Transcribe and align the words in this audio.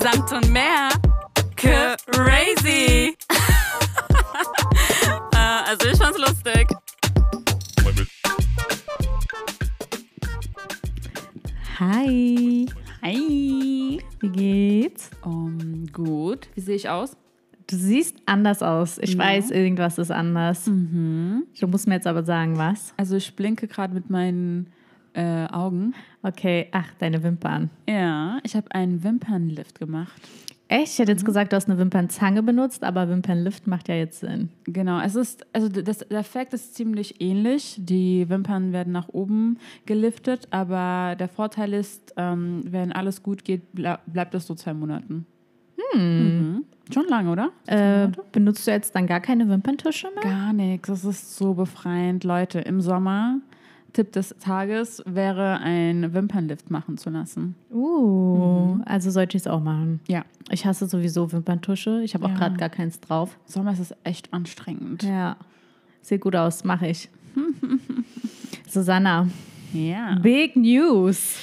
Samt 0.00 0.32
und 0.32 0.50
mehr. 0.52 0.88
Crazy. 1.56 3.16
äh, 5.32 5.36
also 5.36 5.88
ich 5.88 5.98
fand's 5.98 6.18
lustig. 6.18 6.66
Hi, 11.78 12.66
Hi. 13.02 14.00
wie 14.20 14.28
geht's? 14.30 15.10
Um, 15.22 15.86
gut. 15.92 16.48
Wie 16.54 16.60
sehe 16.60 16.76
ich 16.76 16.88
aus? 16.88 17.16
Du 17.66 17.76
siehst 17.76 18.16
anders 18.26 18.62
aus. 18.62 18.98
Ich 18.98 19.14
Ja. 19.14 19.18
weiß, 19.18 19.50
irgendwas 19.50 19.98
ist 19.98 20.10
anders. 20.12 20.64
Du 20.64 21.66
musst 21.66 21.86
mir 21.88 21.94
jetzt 21.94 22.06
aber 22.06 22.22
sagen, 22.24 22.56
was. 22.56 22.94
Also 22.96 23.16
ich 23.16 23.34
blinke 23.36 23.66
gerade 23.66 23.92
mit 23.92 24.08
meinen 24.08 24.72
äh, 25.16 25.46
Augen. 25.52 25.94
Okay, 26.22 26.68
ach, 26.72 26.92
deine 26.98 27.22
Wimpern. 27.22 27.70
Ja, 27.88 28.38
ich 28.42 28.54
habe 28.54 28.70
einen 28.72 29.02
Wimpernlift 29.02 29.78
gemacht. 29.78 30.20
Echt? 30.68 30.94
Ich 30.94 30.98
hätte 30.98 31.12
jetzt 31.12 31.24
gesagt, 31.24 31.52
du 31.52 31.56
hast 31.56 31.68
eine 31.68 31.78
Wimpernzange 31.78 32.42
benutzt, 32.42 32.82
aber 32.82 33.08
Wimpernlift 33.08 33.66
macht 33.68 33.88
ja 33.88 33.94
jetzt 33.94 34.20
Sinn. 34.20 34.48
Genau, 34.64 35.00
es 35.00 35.14
ist, 35.14 35.46
also 35.52 35.68
das, 35.68 35.98
der 35.98 36.18
Effekt 36.18 36.54
ist 36.54 36.74
ziemlich 36.74 37.20
ähnlich. 37.20 37.76
Die 37.78 38.28
Wimpern 38.28 38.72
werden 38.72 38.92
nach 38.92 39.08
oben 39.08 39.58
geliftet, 39.86 40.48
aber 40.50 41.14
der 41.16 41.28
Vorteil 41.28 41.72
ist, 41.72 42.14
ähm, 42.16 42.62
wenn 42.66 42.92
alles 42.92 43.22
gut 43.22 43.44
geht, 43.44 43.72
ble 43.72 43.98
bleibt 44.06 44.34
es 44.34 44.46
so 44.46 44.54
zwei 44.56 44.74
Monaten. 44.74 45.26
Mhm. 45.94 46.64
Schon 46.92 47.06
lange, 47.08 47.30
oder? 47.30 47.50
Äh, 47.66 48.08
benutzt 48.32 48.66
du 48.66 48.70
jetzt 48.70 48.94
dann 48.94 49.06
gar 49.06 49.20
keine 49.20 49.48
Wimperntusche 49.48 50.08
mehr? 50.14 50.22
Gar 50.22 50.52
nichts. 50.52 50.88
Das 50.88 51.04
ist 51.04 51.36
so 51.36 51.54
befreiend. 51.54 52.24
Leute, 52.24 52.60
im 52.60 52.80
Sommer, 52.80 53.40
Tipp 53.96 54.12
des 54.12 54.34
Tages, 54.40 55.02
wäre 55.06 55.58
ein 55.60 56.12
Wimpernlift 56.12 56.70
machen 56.70 56.98
zu 56.98 57.08
lassen. 57.08 57.54
Uh, 57.72 58.78
also 58.84 59.10
sollte 59.10 59.38
ich 59.38 59.44
es 59.44 59.46
auch 59.46 59.62
machen. 59.62 60.00
Ja, 60.06 60.24
Ich 60.50 60.66
hasse 60.66 60.86
sowieso 60.86 61.32
Wimperntusche. 61.32 62.02
Ich 62.02 62.12
habe 62.14 62.26
auch 62.26 62.30
Ja. 62.30 62.36
gerade 62.36 62.56
gar 62.58 62.68
keins 62.68 63.00
drauf. 63.00 63.38
Sommer 63.46 63.72
ist 63.72 63.78
es 63.78 63.94
echt 64.04 64.34
anstrengend. 64.34 65.02
Ja, 65.02 65.36
sieht 66.02 66.20
gut 66.20 66.36
aus, 66.36 66.62
mache 66.62 66.88
ich. 66.88 67.08
Susanna, 68.68 69.28
Ja. 69.72 70.18
Big 70.20 70.56
News. 70.56 71.36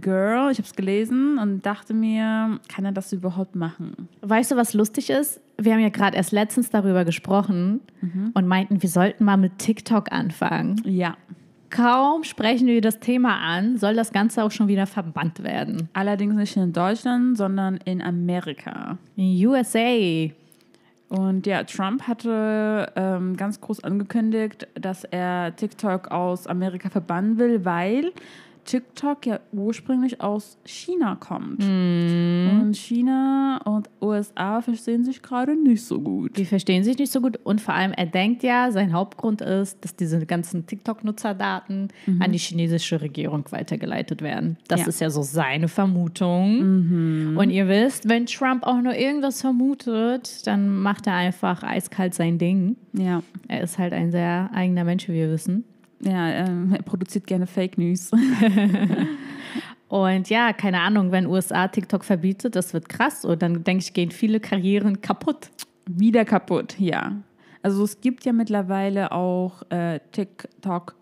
Girl, 0.00 0.50
ich 0.50 0.58
habe 0.58 0.66
es 0.66 0.74
gelesen 0.74 1.38
und 1.38 1.64
dachte 1.66 1.94
mir, 1.94 2.58
kann 2.68 2.84
er 2.84 2.92
das 2.92 3.12
überhaupt 3.12 3.54
machen? 3.54 4.08
Weißt 4.22 4.50
du, 4.50 4.56
was 4.56 4.74
lustig 4.74 5.08
ist? 5.10 5.40
Wir 5.56 5.72
haben 5.74 5.80
ja 5.80 5.88
gerade 5.90 6.16
erst 6.16 6.32
letztens 6.32 6.70
darüber 6.70 7.04
gesprochen 7.04 7.80
und 8.34 8.46
meinten, 8.48 8.82
wir 8.82 8.88
sollten 8.88 9.24
mal 9.24 9.36
mit 9.36 9.58
TikTok 9.58 10.10
anfangen. 10.10 10.80
Ja. 10.84 11.16
Kaum 11.74 12.22
sprechen 12.22 12.68
wir 12.68 12.80
das 12.80 13.00
Thema 13.00 13.40
an, 13.40 13.78
soll 13.78 13.96
das 13.96 14.12
Ganze 14.12 14.44
auch 14.44 14.52
schon 14.52 14.68
wieder 14.68 14.86
verbannt 14.86 15.42
werden. 15.42 15.88
Allerdings 15.92 16.36
nicht 16.36 16.56
in 16.56 16.72
Deutschland, 16.72 17.36
sondern 17.36 17.78
in 17.78 18.00
Amerika. 18.00 18.96
In 19.16 19.44
USA. 19.44 20.30
Und 21.08 21.48
ja, 21.48 21.64
Trump 21.64 22.06
hatte 22.06 22.92
ähm, 22.94 23.36
ganz 23.36 23.60
groß 23.60 23.82
angekündigt, 23.82 24.68
dass 24.74 25.02
er 25.02 25.56
TikTok 25.56 26.12
aus 26.12 26.46
Amerika 26.46 26.90
verbannen 26.90 27.38
will, 27.38 27.64
weil 27.64 28.12
TikTok 28.64 29.26
ja 29.26 29.40
ursprünglich 29.52 30.20
aus 30.20 30.58
China 30.64 31.16
kommt. 31.16 31.62
Und 31.62 32.72
China 32.76 33.60
und 33.64 33.88
USA 34.00 34.60
verstehen 34.60 35.04
sich 35.04 35.22
gerade 35.22 35.54
nicht 35.56 35.84
so 35.84 36.00
gut. 36.00 36.36
Die 36.36 36.44
verstehen 36.44 36.82
sich 36.84 36.98
nicht 36.98 37.12
so 37.12 37.20
gut 37.20 37.38
und 37.44 37.60
vor 37.60 37.74
allem 37.74 37.92
er 37.92 38.06
denkt 38.06 38.42
ja, 38.42 38.70
sein 38.70 38.92
Hauptgrund 38.92 39.40
ist, 39.40 39.84
dass 39.84 39.96
diese 39.96 40.24
ganzen 40.26 40.66
TikTok-Nutzerdaten 40.66 41.88
an 42.20 42.32
die 42.32 42.38
chinesische 42.38 43.00
Regierung 43.00 43.44
weitergeleitet 43.50 44.22
werden. 44.22 44.56
Das 44.68 44.80
Ja. 44.80 44.86
ist 44.88 45.00
ja 45.00 45.10
so 45.10 45.22
seine 45.22 45.68
Vermutung. 45.68 47.36
Und 47.36 47.50
ihr 47.50 47.68
wisst, 47.68 48.08
wenn 48.08 48.26
Trump 48.26 48.64
auch 48.66 48.80
nur 48.80 48.94
irgendwas 48.94 49.40
vermutet, 49.40 50.46
dann 50.46 50.78
macht 50.80 51.06
er 51.06 51.14
einfach 51.14 51.62
eiskalt 51.62 52.14
sein 52.14 52.38
Ding. 52.38 52.76
Ja, 52.92 53.22
Er 53.48 53.62
ist 53.62 53.78
halt 53.78 53.92
ein 53.92 54.10
sehr 54.10 54.50
eigener 54.54 54.84
Mensch, 54.84 55.08
wie 55.08 55.12
wir 55.14 55.30
wissen. 55.30 55.64
Ja 56.04 56.28
ähm, 56.28 56.72
er 56.72 56.82
produziert 56.82 57.26
gerne 57.26 57.46
Fake 57.46 57.78
News. 57.78 58.10
Und 59.88 60.28
ja, 60.28 60.52
keine 60.52 60.80
Ahnung, 60.80 61.12
wenn 61.12 61.26
USA 61.26 61.68
TikTok 61.68 62.04
verbietet, 62.04 62.56
das 62.56 62.74
wird 62.74 62.88
krass. 62.88 63.24
Und 63.24 63.42
dann 63.42 63.62
denke 63.62 63.84
ich, 63.84 63.92
gehen 63.92 64.10
viele 64.10 64.40
Karrieren 64.40 65.00
kaputt. 65.00 65.50
Wieder 65.86 66.24
kaputt, 66.24 66.78
ja. 66.80 67.12
Also 67.62 67.84
es 67.84 68.00
gibt 68.00 68.24
ja 68.24 68.32
mittlerweile 68.32 69.12
auch 69.12 69.62
äh, 69.70 70.00
TikTok, 70.12 70.96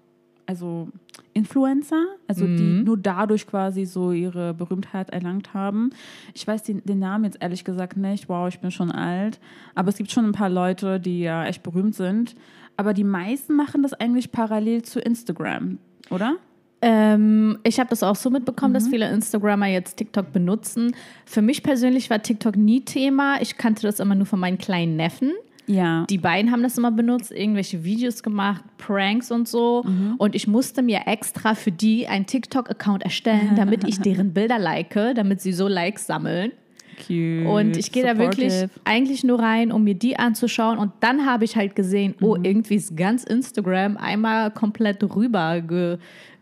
also 0.46 0.88
Influencer, 1.34 2.04
also 2.28 2.46
die 2.46 2.82
nur 2.84 2.98
dadurch 2.98 3.46
quasi 3.46 3.86
so 3.86 4.12
ihre 4.12 4.52
Berühmtheit 4.52 5.10
erlangt 5.10 5.54
haben. 5.54 5.90
Ich 6.34 6.46
weiß 6.46 6.62
den, 6.62 6.84
den 6.84 6.98
Namen 6.98 7.24
jetzt 7.24 7.38
ehrlich 7.40 7.64
gesagt 7.64 7.96
nicht, 7.96 8.28
wow, 8.28 8.48
ich 8.48 8.60
bin 8.60 8.70
schon 8.70 8.92
alt, 8.92 9.40
aber 9.74 9.88
es 9.88 9.96
gibt 9.96 10.10
schon 10.10 10.26
ein 10.26 10.32
paar 10.32 10.50
Leute, 10.50 11.00
die 11.00 11.20
ja 11.20 11.46
echt 11.46 11.62
berühmt 11.62 11.94
sind. 11.94 12.36
Aber 12.76 12.94
die 12.94 13.04
meisten 13.04 13.54
machen 13.54 13.82
das 13.82 13.92
eigentlich 13.94 14.32
parallel 14.32 14.82
zu 14.82 15.00
Instagram, 15.00 15.78
oder? 16.10 16.36
Ähm, 16.84 17.58
ich 17.62 17.78
habe 17.78 17.90
das 17.90 18.02
auch 18.02 18.16
so 18.16 18.28
mitbekommen, 18.28 18.74
dass 18.74 18.88
viele 18.88 19.08
Instagrammer 19.08 19.66
jetzt 19.66 19.96
TikTok 19.96 20.32
benutzen. 20.32 20.96
Für 21.24 21.40
mich 21.40 21.62
persönlich 21.62 22.10
war 22.10 22.20
TikTok 22.20 22.56
nie 22.56 22.84
Thema. 22.84 23.40
Ich 23.40 23.56
kannte 23.56 23.82
das 23.82 24.00
immer 24.00 24.16
nur 24.16 24.26
von 24.26 24.40
meinen 24.40 24.58
kleinen 24.58 24.96
Neffen. 24.96 25.32
Ja. 25.66 26.06
Die 26.10 26.18
beiden 26.18 26.50
haben 26.50 26.64
das 26.64 26.76
immer 26.76 26.90
benutzt, 26.90 27.30
irgendwelche 27.30 27.84
Videos 27.84 28.24
gemacht, 28.24 28.64
Pranks 28.78 29.30
und 29.30 29.46
so. 29.46 29.84
Und 30.18 30.34
ich 30.34 30.48
musste 30.48 30.82
mir 30.82 31.02
extra 31.06 31.54
für 31.54 31.70
die 31.70 32.08
einen 32.08 32.26
TikTok-Account 32.26 33.04
erstellen, 33.04 33.52
damit 33.56 33.86
ich 33.86 34.00
deren 34.00 34.32
Bilder 34.32 34.58
like, 34.58 34.92
damit 35.14 35.40
sie 35.40 35.52
so 35.52 35.68
Likes 35.68 36.06
sammeln. 36.06 36.50
Cute. 36.96 37.46
Und 37.46 37.76
ich 37.76 37.92
gehe 37.92 38.02
da 38.04 38.18
wirklich 38.18 38.66
eigentlich 38.84 39.24
nur 39.24 39.38
rein, 39.40 39.72
um 39.72 39.84
mir 39.84 39.94
die 39.94 40.18
anzuschauen. 40.18 40.78
Und 40.78 40.92
dann 41.00 41.26
habe 41.26 41.44
ich 41.44 41.56
halt 41.56 41.74
gesehen, 41.74 42.14
oh, 42.20 42.36
Mhm. 42.36 42.44
irgendwie 42.44 42.74
ist 42.76 42.96
ganz 42.96 43.24
Instagram 43.24 43.96
einmal 43.96 44.50
komplett 44.50 45.02
rüber 45.02 45.60
ge 45.60 45.98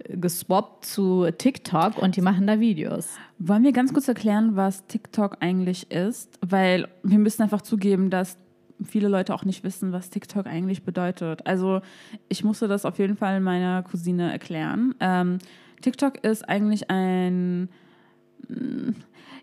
geswappt 0.09 0.87
zu 0.87 1.29
TikTok 1.37 1.99
und 1.99 2.17
die 2.17 2.23
machen 2.23 2.47
da 2.47 2.59
Videos. 2.59 3.11
Wollen 3.39 3.63
wir 3.63 3.73
ganz 3.73 3.93
kurz 3.93 4.09
erklären, 4.09 4.57
was 4.57 4.87
TikTok 4.87 5.37
eigentlich 5.41 5.91
ist? 5.91 6.39
Weil 6.41 6.89
wir 7.03 7.19
müssen 7.19 7.43
einfach 7.43 7.61
zugeben, 7.61 8.09
dass 8.09 8.39
viele 8.83 9.09
Leute 9.09 9.35
auch 9.35 9.45
nicht 9.45 9.63
wissen, 9.63 9.93
was 9.93 10.09
TikTok 10.09 10.47
eigentlich 10.47 10.85
bedeutet. 10.85 11.47
Also 11.47 11.83
ich 12.31 12.43
musste 12.45 12.67
das 12.67 12.87
auf 12.87 12.99
jeden 12.99 13.17
Fall 13.17 13.41
meiner 13.41 13.83
Cousine 13.83 14.33
erklären. 14.33 14.95
Ähm, 15.01 15.37
TikTok 15.83 16.25
ist 16.25 16.49
eigentlich 16.49 16.91
ein 16.91 17.69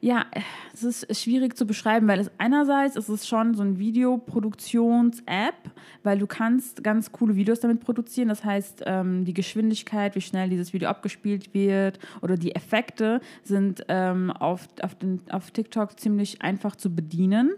ja, 0.02 0.26
es 0.74 0.84
ist 0.84 1.22
schwierig 1.24 1.58
zu 1.58 1.66
beschreiben, 1.66 2.08
weil 2.08 2.20
es 2.20 2.32
einerseits 2.38 2.96
ist 2.96 3.10
es 3.10 3.28
schon 3.28 3.56
so 3.56 3.64
ein 3.64 3.80
Videoproduktions-App, 3.80 5.56
weil 6.04 6.20
du 6.20 6.28
kannst 6.28 6.84
ganz 6.84 7.12
coole 7.12 7.36
Videos 7.36 7.60
damit 7.60 7.82
produzieren. 7.82 8.30
Das 8.30 8.44
heißt, 8.44 8.84
ähm, 8.86 9.26
die 9.26 9.34
Geschwindigkeit, 9.34 10.16
wie 10.16 10.22
schnell 10.22 10.50
dieses 10.50 10.74
Video 10.74 10.90
abgespielt 10.90 11.54
wird 11.54 12.00
oder 12.22 12.36
die 12.36 12.56
Effekte 12.56 13.22
sind 13.44 13.86
ähm, 13.88 14.32
auf, 14.32 14.68
auf, 14.82 14.96
den, 14.96 15.22
auf 15.32 15.52
TikTok 15.52 16.00
ziemlich 16.00 16.42
einfach 16.42 16.76
zu 16.76 16.94
bedienen. 16.94 17.52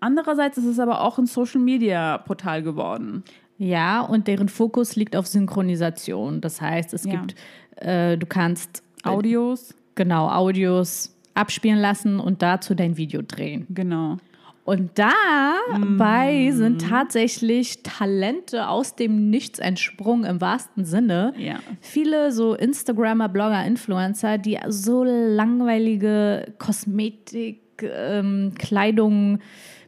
Andererseits 0.00 0.58
ist 0.58 0.66
es 0.66 0.78
aber 0.78 1.00
auch 1.00 1.18
ein 1.18 1.26
Social-Media-Portal 1.26 2.62
geworden. 2.62 3.24
Ja, 3.56 4.02
und 4.02 4.28
deren 4.28 4.48
Fokus 4.48 4.94
liegt 4.94 5.16
auf 5.16 5.26
Synchronisation. 5.26 6.40
Das 6.40 6.60
heißt, 6.60 6.94
es 6.94 7.04
Ja. 7.04 7.12
gibt, 7.12 7.34
äh, 7.76 8.16
du 8.16 8.26
kannst 8.26 8.84
äh, 9.04 9.08
Audios, 9.08 9.74
genau 9.96 10.28
Audios 10.28 11.16
abspielen 11.38 11.78
lassen 11.78 12.20
und 12.20 12.42
dazu 12.42 12.74
dein 12.74 12.96
Video 12.96 13.22
drehen. 13.22 13.66
genau. 13.70 14.18
Und 14.68 14.90
dabei 14.98 16.50
sind 16.52 16.82
tatsächlich 16.90 17.82
Talente 17.82 18.68
aus 18.68 18.96
dem 18.96 19.30
Nichts 19.30 19.58
entsprungen 19.60 20.24
im 20.24 20.42
wahrsten 20.42 20.84
Sinne. 20.84 21.32
Ja. 21.38 21.60
Viele 21.80 22.32
so 22.32 22.52
Instagrammer, 22.52 23.30
Blogger, 23.30 23.64
Influencer, 23.64 24.36
die 24.36 24.58
so 24.68 25.04
langweilige 25.04 26.52
Kosmetik, 26.58 27.62
ähm, 27.80 28.52
Kleidung, 28.58 29.38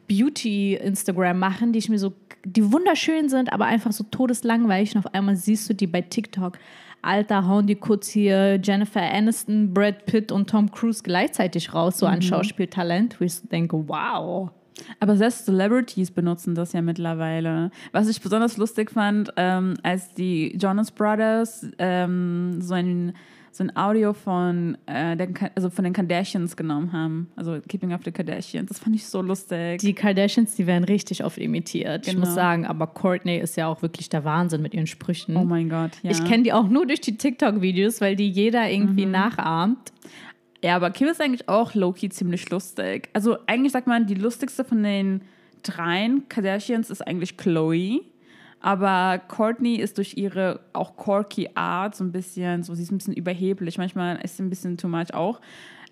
Beauty 0.07 0.73
Instagram 0.73 1.37
machen, 1.37 1.73
die 1.73 1.77
ich 1.79 1.89
mir 1.89 1.99
so, 1.99 2.13
die 2.43 2.71
wunderschön 2.71 3.29
sind, 3.29 3.53
aber 3.53 3.65
einfach 3.65 3.91
so 3.91 4.03
todeslangweilig. 4.05 4.95
Und 4.95 5.05
auf 5.05 5.13
einmal 5.13 5.35
siehst 5.35 5.69
du 5.69 5.75
die 5.75 5.85
bei 5.85 6.01
TikTok. 6.01 6.57
Alter, 7.01 7.47
hauen 7.47 7.65
die 7.65 7.75
kurz 7.75 8.09
hier 8.09 8.59
Jennifer 8.61 9.01
Aniston, 9.01 9.73
Brad 9.73 10.05
Pitt 10.05 10.31
und 10.31 10.49
Tom 10.49 10.69
Cruise 10.71 11.01
gleichzeitig 11.03 11.73
raus, 11.73 11.97
so 11.97 12.05
an 12.05 12.21
Schauspieltalent, 12.21 13.19
wo 13.19 13.25
ich 13.25 13.35
so 13.35 13.47
denke, 13.47 13.87
wow. 13.87 14.51
Aber 14.99 15.15
selbst 15.17 15.45
Celebrities 15.45 16.11
benutzen 16.11 16.55
das 16.55 16.73
ja 16.73 16.81
mittlerweile. 16.81 17.71
Was 17.91 18.07
ich 18.09 18.21
besonders 18.21 18.57
lustig 18.57 18.91
fand, 18.91 19.31
ähm, 19.37 19.75
als 19.83 20.13
die 20.13 20.55
Jonas 20.57 20.91
Brothers 20.91 21.65
ähm, 21.77 22.61
so 22.61 22.73
ein 22.73 23.13
so 23.53 23.65
ein 23.65 23.75
Audio 23.75 24.13
von, 24.13 24.77
äh, 24.85 25.17
der, 25.17 25.27
also 25.55 25.69
von 25.69 25.83
den 25.83 25.91
Kardashians 25.91 26.55
genommen 26.55 26.93
haben. 26.93 27.29
Also 27.35 27.59
Keeping 27.67 27.91
Up 27.91 27.99
the 28.05 28.11
Kardashians. 28.11 28.69
Das 28.69 28.79
fand 28.79 28.95
ich 28.95 29.05
so 29.05 29.21
lustig. 29.21 29.81
Die 29.81 29.91
Kardashians, 29.93 30.55
die 30.55 30.67
werden 30.67 30.85
richtig 30.85 31.25
oft 31.25 31.37
imitiert. 31.37 32.07
Ich 32.07 32.13
Genau. 32.13 32.25
muss 32.25 32.33
sagen, 32.33 32.65
aber 32.65 32.87
Courtney 32.87 33.39
ist 33.39 33.57
ja 33.57 33.67
auch 33.67 33.81
wirklich 33.81 34.07
der 34.07 34.23
Wahnsinn 34.23 34.61
mit 34.61 34.73
ihren 34.73 34.87
Sprüchen. 34.87 35.35
oh 35.35 35.43
mein 35.43 35.67
Gott, 35.67 35.91
ja. 36.01 36.11
Ich 36.11 36.23
kenne 36.23 36.43
die 36.43 36.53
auch 36.53 36.69
nur 36.69 36.85
durch 36.85 37.01
die 37.01 37.17
TikTok-Videos, 37.17 37.99
weil 37.99 38.15
die 38.15 38.29
jeder 38.29 38.69
irgendwie 38.69 39.05
nachahmt. 39.05 39.91
Ja, 40.63 40.75
aber 40.75 40.91
Kim 40.91 41.07
ist 41.07 41.21
eigentlich 41.21 41.49
auch 41.49 41.73
low-key 41.73 42.09
ziemlich 42.09 42.49
lustig. 42.49 43.09
Also 43.13 43.37
eigentlich 43.47 43.71
sagt 43.71 43.87
man, 43.87 44.05
die 44.05 44.15
lustigste 44.15 44.63
von 44.63 44.83
den 44.83 45.21
dreien 45.63 46.27
Kardashians 46.29 46.89
ist 46.89 47.05
eigentlich 47.05 47.37
Chloe. 47.37 48.01
Aber 48.59 49.19
Courtney 49.27 49.75
ist 49.75 49.97
durch 49.97 50.15
ihre 50.17 50.59
auch 50.73 50.95
quirky 50.95 51.49
Art 51.55 51.95
so 51.95 52.03
ein 52.03 52.11
bisschen, 52.11 52.61
so 52.61 52.75
sie 52.75 52.83
ist 52.83 52.91
ein 52.91 52.97
bisschen 52.99 53.15
überheblich, 53.15 53.79
manchmal 53.79 54.19
ist 54.23 54.37
sie 54.37 54.43
ein 54.43 54.49
bisschen 54.51 54.77
too 54.77 54.87
much 54.87 55.13
auch. 55.15 55.41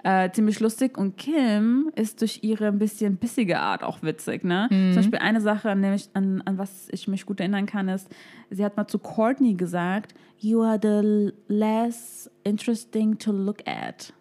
Äh, 0.03 0.31
ziemlich 0.31 0.61
lustig 0.61 0.97
und 0.97 1.17
Kim 1.17 1.91
ist 1.95 2.21
durch 2.21 2.39
ihre 2.41 2.67
ein 2.67 2.79
bisschen 2.79 3.17
bissige 3.17 3.59
Art 3.59 3.83
auch 3.83 4.01
witzig. 4.01 4.45
Ne? 4.45 4.67
Mhm. 4.69 4.93
Zum 4.93 4.95
Beispiel 5.01 5.19
eine 5.19 5.41
Sache, 5.41 5.71
an, 5.71 5.83
ich, 5.83 6.09
an, 6.13 6.41
an 6.45 6.57
was 6.57 6.87
ich 6.91 7.07
mich 7.07 7.25
gut 7.25 7.39
erinnern 7.41 7.65
kann, 7.65 7.89
ist, 7.89 8.07
sie 8.49 8.63
hat 8.63 8.77
mal 8.77 8.87
zu 8.87 8.99
Courtney 8.99 9.55
gesagt, 9.55 10.13
You 10.37 10.61
are 10.61 10.79
the 10.81 11.33
less 11.49 12.31
interesting 12.45 13.17
to 13.17 13.33
look 13.33 13.57
at. 13.67 14.13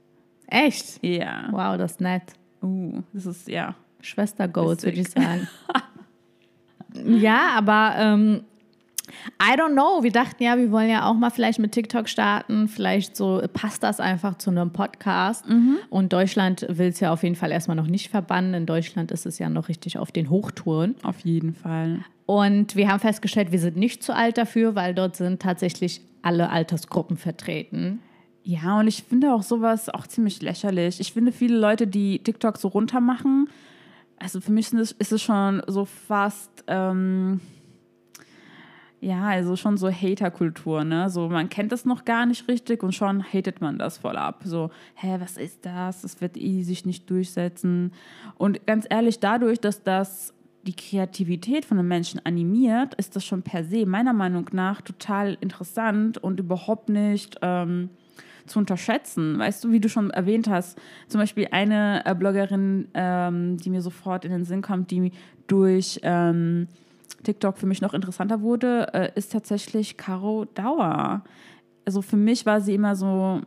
Echt? 0.48 1.04
Ja. 1.04 1.48
Wow, 1.50 1.76
das 1.78 1.92
ist 1.92 2.00
nett. 2.00 2.22
Uh, 2.62 3.02
das 3.12 3.26
ist, 3.26 3.48
ja. 3.48 3.74
Schwester-Goals, 4.00 4.84
würde 4.84 5.00
ich 5.00 5.10
sagen. 5.10 5.48
ja, 7.04 7.50
aber 7.56 7.94
ähm, 7.98 8.44
I 9.42 9.58
don't 9.58 9.72
know. 9.72 10.02
Wir 10.02 10.12
dachten 10.12 10.42
ja, 10.42 10.56
wir 10.56 10.70
wollen 10.70 10.90
ja 10.90 11.08
auch 11.08 11.14
mal 11.14 11.30
vielleicht 11.30 11.58
mit 11.58 11.72
TikTok 11.72 12.08
starten. 12.08 12.68
Vielleicht 12.68 13.16
so 13.16 13.42
passt 13.52 13.82
das 13.82 14.00
einfach 14.00 14.38
zu 14.38 14.50
einem 14.50 14.70
Podcast. 14.70 15.44
Und 15.90 16.12
Deutschland 16.12 16.66
will 16.68 16.88
es 16.88 17.00
ja 17.00 17.12
auf 17.12 17.22
jeden 17.22 17.34
Fall 17.34 17.50
erstmal 17.50 17.76
noch 17.76 17.86
nicht 17.86 18.10
verbannen. 18.10 18.54
In 18.54 18.66
Deutschland 18.66 19.10
ist 19.10 19.26
es 19.26 19.38
ja 19.38 19.48
noch 19.48 19.68
richtig 19.68 19.98
auf 19.98 20.12
den 20.12 20.30
Hochtouren. 20.30 20.94
Auf 21.02 21.20
jeden 21.20 21.54
Fall. 21.54 22.04
Und 22.26 22.76
wir 22.76 22.88
haben 22.88 23.00
festgestellt, 23.00 23.52
wir 23.52 23.58
sind 23.58 23.76
nicht 23.76 24.02
zu 24.02 24.14
alt 24.14 24.38
dafür, 24.38 24.74
weil 24.74 24.94
dort 24.94 25.16
sind 25.16 25.40
tatsächlich 25.40 26.02
alle 26.22 26.50
Altersgruppen 26.50 27.16
vertreten. 27.16 28.00
Ja, 28.48 28.78
und 28.78 28.88
ich 28.88 29.02
finde 29.02 29.34
auch 29.34 29.42
sowas 29.42 29.90
auch 29.90 30.06
ziemlich 30.06 30.40
lächerlich. 30.40 31.00
Ich 31.00 31.12
finde 31.12 31.32
viele 31.32 31.58
Leute, 31.58 31.86
die 31.86 32.18
TikTok 32.18 32.56
so 32.56 32.68
runter 32.68 32.98
machen, 32.98 33.50
also 34.18 34.40
für 34.40 34.52
mich 34.52 34.72
ist 34.72 35.12
es 35.12 35.20
schon 35.20 35.62
so 35.66 35.84
fast, 35.84 36.64
ähm, 36.66 37.42
ja, 39.02 39.24
also 39.24 39.54
schon 39.54 39.76
so 39.76 39.90
Hater-Kultur, 39.90 40.82
ne? 40.84 41.10
So, 41.10 41.28
man 41.28 41.50
kennt 41.50 41.72
das 41.72 41.84
noch 41.84 42.06
gar 42.06 42.24
nicht 42.24 42.48
richtig 42.48 42.82
und 42.82 42.94
schon 42.94 43.22
hatet 43.22 43.60
man 43.60 43.78
das 43.78 43.98
voll 43.98 44.16
ab. 44.16 44.40
So, 44.46 44.70
hä, 44.94 45.18
was 45.20 45.36
ist 45.36 45.66
das? 45.66 46.00
Das 46.00 46.22
wird 46.22 46.38
eh 46.38 46.62
sich 46.62 46.86
nicht 46.86 47.10
durchsetzen. 47.10 47.92
Und 48.38 48.66
ganz 48.66 48.86
ehrlich, 48.88 49.20
dadurch, 49.20 49.60
dass 49.60 49.82
das 49.82 50.32
die 50.66 50.74
Kreativität 50.74 51.66
von 51.66 51.78
einem 51.78 51.88
Menschen 51.88 52.24
animiert, 52.24 52.94
ist 52.94 53.14
das 53.14 53.26
schon 53.26 53.42
per 53.42 53.62
se 53.62 53.84
meiner 53.84 54.14
Meinung 54.14 54.48
nach 54.52 54.80
total 54.80 55.36
interessant 55.42 56.16
und 56.16 56.40
überhaupt 56.40 56.88
nicht 56.88 57.38
ähm, 57.42 57.90
zu 58.48 58.58
unterschätzen. 58.58 59.38
Weißt 59.38 59.62
du, 59.62 59.70
wie 59.70 59.80
du 59.80 59.88
schon 59.88 60.10
erwähnt 60.10 60.48
hast, 60.48 60.78
zum 61.08 61.20
Beispiel 61.20 61.48
eine 61.50 62.04
äh, 62.04 62.14
Bloggerin, 62.14 62.88
ähm, 62.94 63.56
die 63.58 63.70
mir 63.70 63.82
sofort 63.82 64.24
in 64.24 64.30
den 64.30 64.44
Sinn 64.44 64.62
kommt, 64.62 64.90
die 64.90 65.12
durch 65.46 66.00
ähm, 66.02 66.68
TikTok 67.22 67.58
für 67.58 67.66
mich 67.66 67.80
noch 67.80 67.94
interessanter 67.94 68.42
wurde, 68.42 68.88
äh, 68.92 69.10
ist 69.14 69.32
tatsächlich 69.32 69.96
Caro 69.96 70.44
Dauer. 70.54 71.22
Also 71.84 72.02
für 72.02 72.16
mich 72.16 72.46
war 72.46 72.60
sie 72.60 72.74
immer 72.74 72.96
so, 72.96 73.40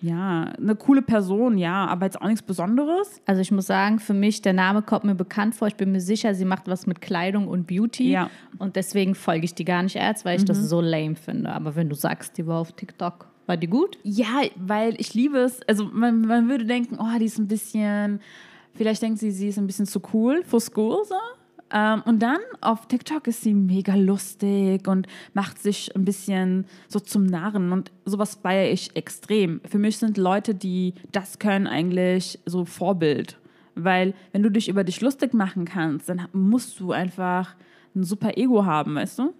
ja, 0.00 0.52
eine 0.56 0.76
coole 0.76 1.02
Person, 1.02 1.58
ja, 1.58 1.86
aber 1.86 2.06
jetzt 2.06 2.20
auch 2.20 2.26
nichts 2.26 2.42
Besonderes. 2.42 3.20
Also 3.26 3.40
ich 3.40 3.50
muss 3.50 3.66
sagen, 3.66 3.98
für 3.98 4.14
mich, 4.14 4.42
der 4.42 4.52
Name 4.52 4.82
kommt 4.82 5.04
mir 5.04 5.14
bekannt 5.14 5.54
vor. 5.54 5.68
Ich 5.68 5.74
bin 5.74 5.92
mir 5.92 6.00
sicher, 6.00 6.34
sie 6.34 6.44
macht 6.44 6.68
was 6.68 6.86
mit 6.86 7.00
Kleidung 7.00 7.48
und 7.48 7.66
Beauty. 7.66 8.10
Ja. 8.10 8.30
Und 8.58 8.76
deswegen 8.76 9.14
folge 9.14 9.44
ich 9.44 9.54
die 9.54 9.64
gar 9.64 9.82
nicht 9.82 9.96
erst, 9.96 10.24
weil 10.24 10.38
ich 10.38 10.44
das 10.44 10.58
so 10.68 10.80
lame 10.80 11.16
finde. 11.16 11.52
Aber 11.52 11.74
wenn 11.74 11.88
du 11.88 11.96
sagst, 11.96 12.38
die 12.38 12.46
war 12.46 12.60
auf 12.60 12.72
TikTok, 12.72 13.26
war 13.48 13.56
die 13.56 13.66
gut? 13.66 13.98
Ja, 14.02 14.42
weil 14.56 14.94
ich 15.00 15.14
liebe 15.14 15.38
es. 15.38 15.60
Also 15.66 15.84
man, 15.84 16.22
man 16.22 16.48
würde 16.48 16.66
denken, 16.66 16.98
oh, 17.00 17.18
die 17.18 17.24
ist 17.24 17.38
ein 17.38 17.48
bisschen, 17.48 18.20
vielleicht 18.74 19.02
denkt 19.02 19.18
sie, 19.18 19.30
sie 19.30 19.48
ist 19.48 19.58
ein 19.58 19.66
bisschen 19.66 19.86
zu 19.86 20.00
cool 20.12 20.42
for 20.44 20.60
school 20.60 21.02
so. 21.04 21.16
Ähm, 21.70 22.02
und 22.06 22.20
dann 22.20 22.38
auf 22.60 22.86
TikTok 22.86 23.26
ist 23.26 23.42
sie 23.42 23.52
mega 23.54 23.94
lustig 23.94 24.88
und 24.88 25.06
macht 25.34 25.58
sich 25.58 25.94
ein 25.94 26.04
bisschen 26.04 26.66
so 26.88 26.98
zum 26.98 27.26
Narren 27.26 27.72
und 27.72 27.90
sowas 28.04 28.36
feiere 28.42 28.70
ich 28.70 28.96
extrem. 28.96 29.60
Für 29.68 29.78
mich 29.78 29.98
sind 29.98 30.16
Leute, 30.16 30.54
die 30.54 30.94
das 31.12 31.38
können, 31.38 31.66
eigentlich 31.66 32.38
so 32.46 32.64
Vorbild. 32.64 33.38
Weil 33.74 34.14
wenn 34.32 34.42
du 34.42 34.50
dich 34.50 34.68
über 34.68 34.82
dich 34.82 35.00
lustig 35.00 35.34
machen 35.34 35.64
kannst, 35.64 36.08
dann 36.08 36.26
musst 36.32 36.80
du 36.80 36.92
einfach 36.92 37.54
ein 37.94 38.02
super 38.02 38.36
Ego 38.36 38.64
haben, 38.64 38.94
weißt 38.94 39.18
du? 39.18 39.34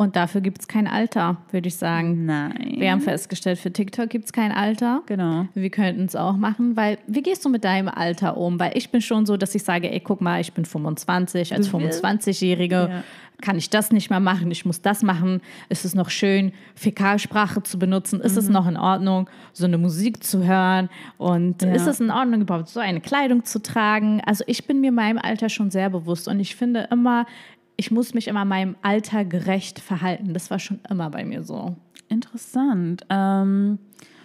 Und 0.00 0.14
dafür 0.14 0.40
gibt 0.40 0.60
es 0.60 0.68
kein 0.68 0.86
Alter, 0.86 1.38
würde 1.50 1.66
ich 1.66 1.74
sagen. 1.76 2.24
Nein. 2.24 2.76
Wir 2.78 2.92
haben 2.92 3.00
festgestellt, 3.00 3.58
für 3.58 3.72
TikTok 3.72 4.08
gibt 4.08 4.26
es 4.26 4.32
kein 4.32 4.52
Alter. 4.52 5.02
Genau. 5.06 5.46
Wir 5.54 5.70
könnten 5.70 6.04
es 6.04 6.14
auch 6.14 6.36
machen, 6.36 6.76
weil 6.76 6.98
wie 7.08 7.20
gehst 7.20 7.44
du 7.44 7.48
mit 7.48 7.64
deinem 7.64 7.88
Alter 7.88 8.36
um? 8.36 8.60
Weil 8.60 8.78
ich 8.78 8.90
bin 8.92 9.00
schon 9.00 9.26
so, 9.26 9.36
dass 9.36 9.56
ich 9.56 9.64
sage, 9.64 9.90
ey, 9.90 9.98
guck 9.98 10.20
mal, 10.20 10.40
ich 10.40 10.52
bin 10.52 10.64
25, 10.64 11.52
als 11.52 11.68
Du 11.70 11.80
willst- 11.80 12.00
25-Jährige 12.04 12.74
Ja. 12.90 13.02
kann 13.42 13.58
ich 13.58 13.70
das 13.70 13.90
nicht 13.90 14.08
mehr 14.08 14.20
machen, 14.20 14.52
ich 14.52 14.64
muss 14.64 14.80
das 14.82 15.02
machen. 15.02 15.40
Ist 15.68 15.84
es 15.84 15.96
noch 15.96 16.10
schön, 16.10 16.52
Fäkalsprache 16.76 17.64
zu 17.64 17.76
benutzen? 17.80 18.20
Ist 18.20 18.34
Mhm. 18.34 18.38
es 18.38 18.48
noch 18.50 18.68
in 18.68 18.76
Ordnung, 18.76 19.28
so 19.52 19.64
eine 19.66 19.78
Musik 19.78 20.22
zu 20.22 20.44
hören? 20.46 20.90
Und 21.16 21.62
Ja. 21.62 21.72
ist 21.72 21.88
es 21.88 21.98
in 21.98 22.12
Ordnung, 22.12 22.42
überhaupt 22.42 22.68
so 22.68 22.78
eine 22.78 23.00
Kleidung 23.00 23.44
zu 23.44 23.60
tragen? 23.60 24.20
Also 24.24 24.44
ich 24.46 24.64
bin 24.64 24.80
mir 24.80 24.92
meinem 24.92 25.18
Alter 25.18 25.48
schon 25.48 25.72
sehr 25.72 25.90
bewusst 25.90 26.28
und 26.28 26.38
ich 26.38 26.54
finde 26.54 26.86
immer, 26.92 27.26
ich 27.78 27.90
muss 27.92 28.12
mich 28.12 28.28
immer 28.28 28.44
meinem 28.44 28.76
Alter 28.82 29.24
gerecht 29.24 29.78
verhalten. 29.78 30.34
Das 30.34 30.50
war 30.50 30.58
schon 30.58 30.80
immer 30.90 31.08
bei 31.10 31.24
mir 31.24 31.44
so. 31.44 31.76
Interessant. 32.08 33.06
Ähm, 33.08 33.78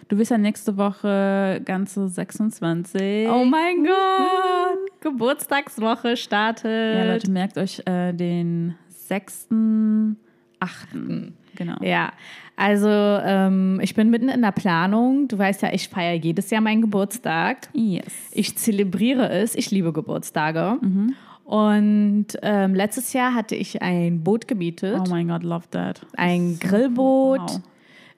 du 0.07 0.17
bist 0.17 0.31
ja 0.31 0.39
nächste 0.39 0.75
Woche 0.75 1.61
ganze 1.63 2.09
26. 2.09 3.29
Oh 3.29 3.45
mein 3.45 3.83
Gott! 3.83 4.99
Geburtstagswoche 5.01 6.17
startet. 6.17 6.97
Ja, 6.97 7.05
Leute, 7.13 7.29
merkt 7.29 7.59
euch 7.59 7.83
äh, 7.85 8.11
den 8.11 8.73
6.8. 9.07 10.15
Genau. 11.55 11.75
Ja, 11.81 12.11
also 12.55 12.87
ähm, 12.89 13.79
ich 13.83 13.93
bin 13.93 14.09
mitten 14.09 14.29
in 14.29 14.41
der 14.41 14.51
Planung. 14.51 15.27
Du 15.27 15.37
weißt 15.37 15.61
ja, 15.61 15.71
ich 15.71 15.89
feiere 15.89 16.15
jedes 16.15 16.49
Jahr 16.49 16.61
meinen 16.61 16.81
Geburtstag. 16.81 17.69
Yes. 17.73 18.31
Ich 18.31 18.57
zelebriere 18.57 19.29
es. 19.29 19.53
Ich 19.53 19.69
liebe 19.69 19.93
Geburtstage. 19.93 20.79
Mhm. 20.81 21.13
Und 21.43 22.27
ähm, 22.41 22.73
letztes 22.73 23.13
Jahr 23.13 23.33
hatte 23.33 23.55
ich 23.55 23.81
ein 23.81 24.23
Boot 24.23 24.47
gemietet. 24.47 24.99
Oh 24.99 25.09
mein 25.09 25.27
Gott, 25.27 25.43
love 25.43 25.69
that. 25.71 26.05
ein 26.15 26.57
Grillboot 26.59 27.39
Wow. 27.41 27.61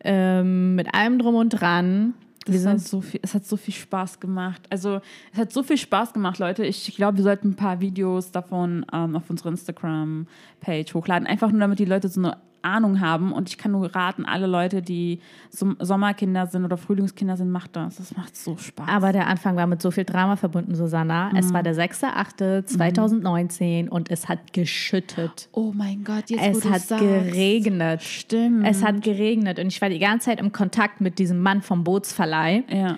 ähm, 0.04 0.76
mit 0.76 0.94
allem 0.94 1.18
drum 1.20 1.36
und 1.36 1.50
dran. 1.50 2.14
Wir 2.46 2.60
Das 2.60 2.68
hat 2.68 2.80
sind 2.80 2.88
so 2.90 3.02
viel, 3.02 3.20
es 3.24 3.34
hat 3.34 3.44
so 3.46 3.58
viel 3.58 3.74
Spaß 3.74 4.20
gemacht. 4.20 4.62
Also, 4.70 5.02
es 5.34 5.40
hat 5.40 5.52
so 5.52 5.64
viel 5.64 5.78
Spaß 5.80 6.14
gemacht, 6.14 6.38
Leute. 6.38 6.64
Ich 6.64 6.96
glaube, 6.96 7.18
wir 7.18 7.24
sollten 7.24 7.50
ein 7.50 7.56
paar 7.56 7.80
Videos 7.80 8.32
davon 8.32 8.86
ähm, 8.94 9.16
auf 9.16 9.28
unsere 9.32 9.50
Instagram-Page 9.50 10.94
hochladen. 10.94 11.28
Einfach 11.28 11.50
nur, 11.52 11.60
damit 11.62 11.80
die 11.80 11.86
Leute 11.86 12.08
so 12.08 12.22
eine 12.22 12.38
Ahnung 12.66 13.00
haben. 13.00 13.32
Und 13.32 13.50
ich 13.50 13.58
kann 13.58 13.72
nur 13.72 13.94
raten, 13.96 14.26
alle 14.26 14.48
Leute, 14.48 14.82
die 14.82 15.20
Som- 15.50 15.78
Sommerkinder 15.80 16.48
sind 16.48 16.66
oder 16.66 16.78
Frühlingskinder 16.78 17.38
sind, 17.38 17.52
macht 17.52 17.76
das. 17.76 17.98
Das 17.98 18.16
macht 18.18 18.36
so 18.36 18.58
Spaß. 18.58 18.88
Aber 18.90 19.14
der 19.14 19.28
Anfang 19.28 19.56
war 19.56 19.68
mit 19.68 19.82
so 19.82 19.92
viel 19.92 20.04
Drama 20.04 20.36
verbunden, 20.36 20.76
Susanna. 20.76 21.32
Es 21.36 21.50
Mhm. 21.50 21.54
war 21.54 21.64
der 21.64 21.76
6.8.2019 21.76 23.90
und 23.90 24.10
es 24.12 24.28
hat 24.28 24.54
geschüttet. 24.54 25.50
oh 25.52 25.72
mein 25.76 26.04
Gott, 26.04 26.30
jetzt 26.30 26.66
Es 26.66 26.90
hat 26.90 27.00
geregnet. 27.00 28.02
Stimmt. 28.04 28.66
Es 28.68 28.84
hat 28.84 29.02
geregnet 29.02 29.60
und 29.60 29.68
ich 29.68 29.82
war 29.82 29.90
die 29.90 30.00
ganze 30.00 30.26
Zeit 30.28 30.40
im 30.40 30.52
Kontakt 30.52 31.02
mit 31.02 31.20
diesem 31.20 31.40
Mann 31.42 31.62
vom 31.62 31.84
Bootsverleih, 31.84 32.64
Ja. 32.70 32.98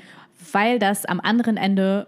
weil 0.51 0.79
das 0.79 1.05
am 1.05 1.19
anderen 1.19 1.57
Ende 1.57 2.07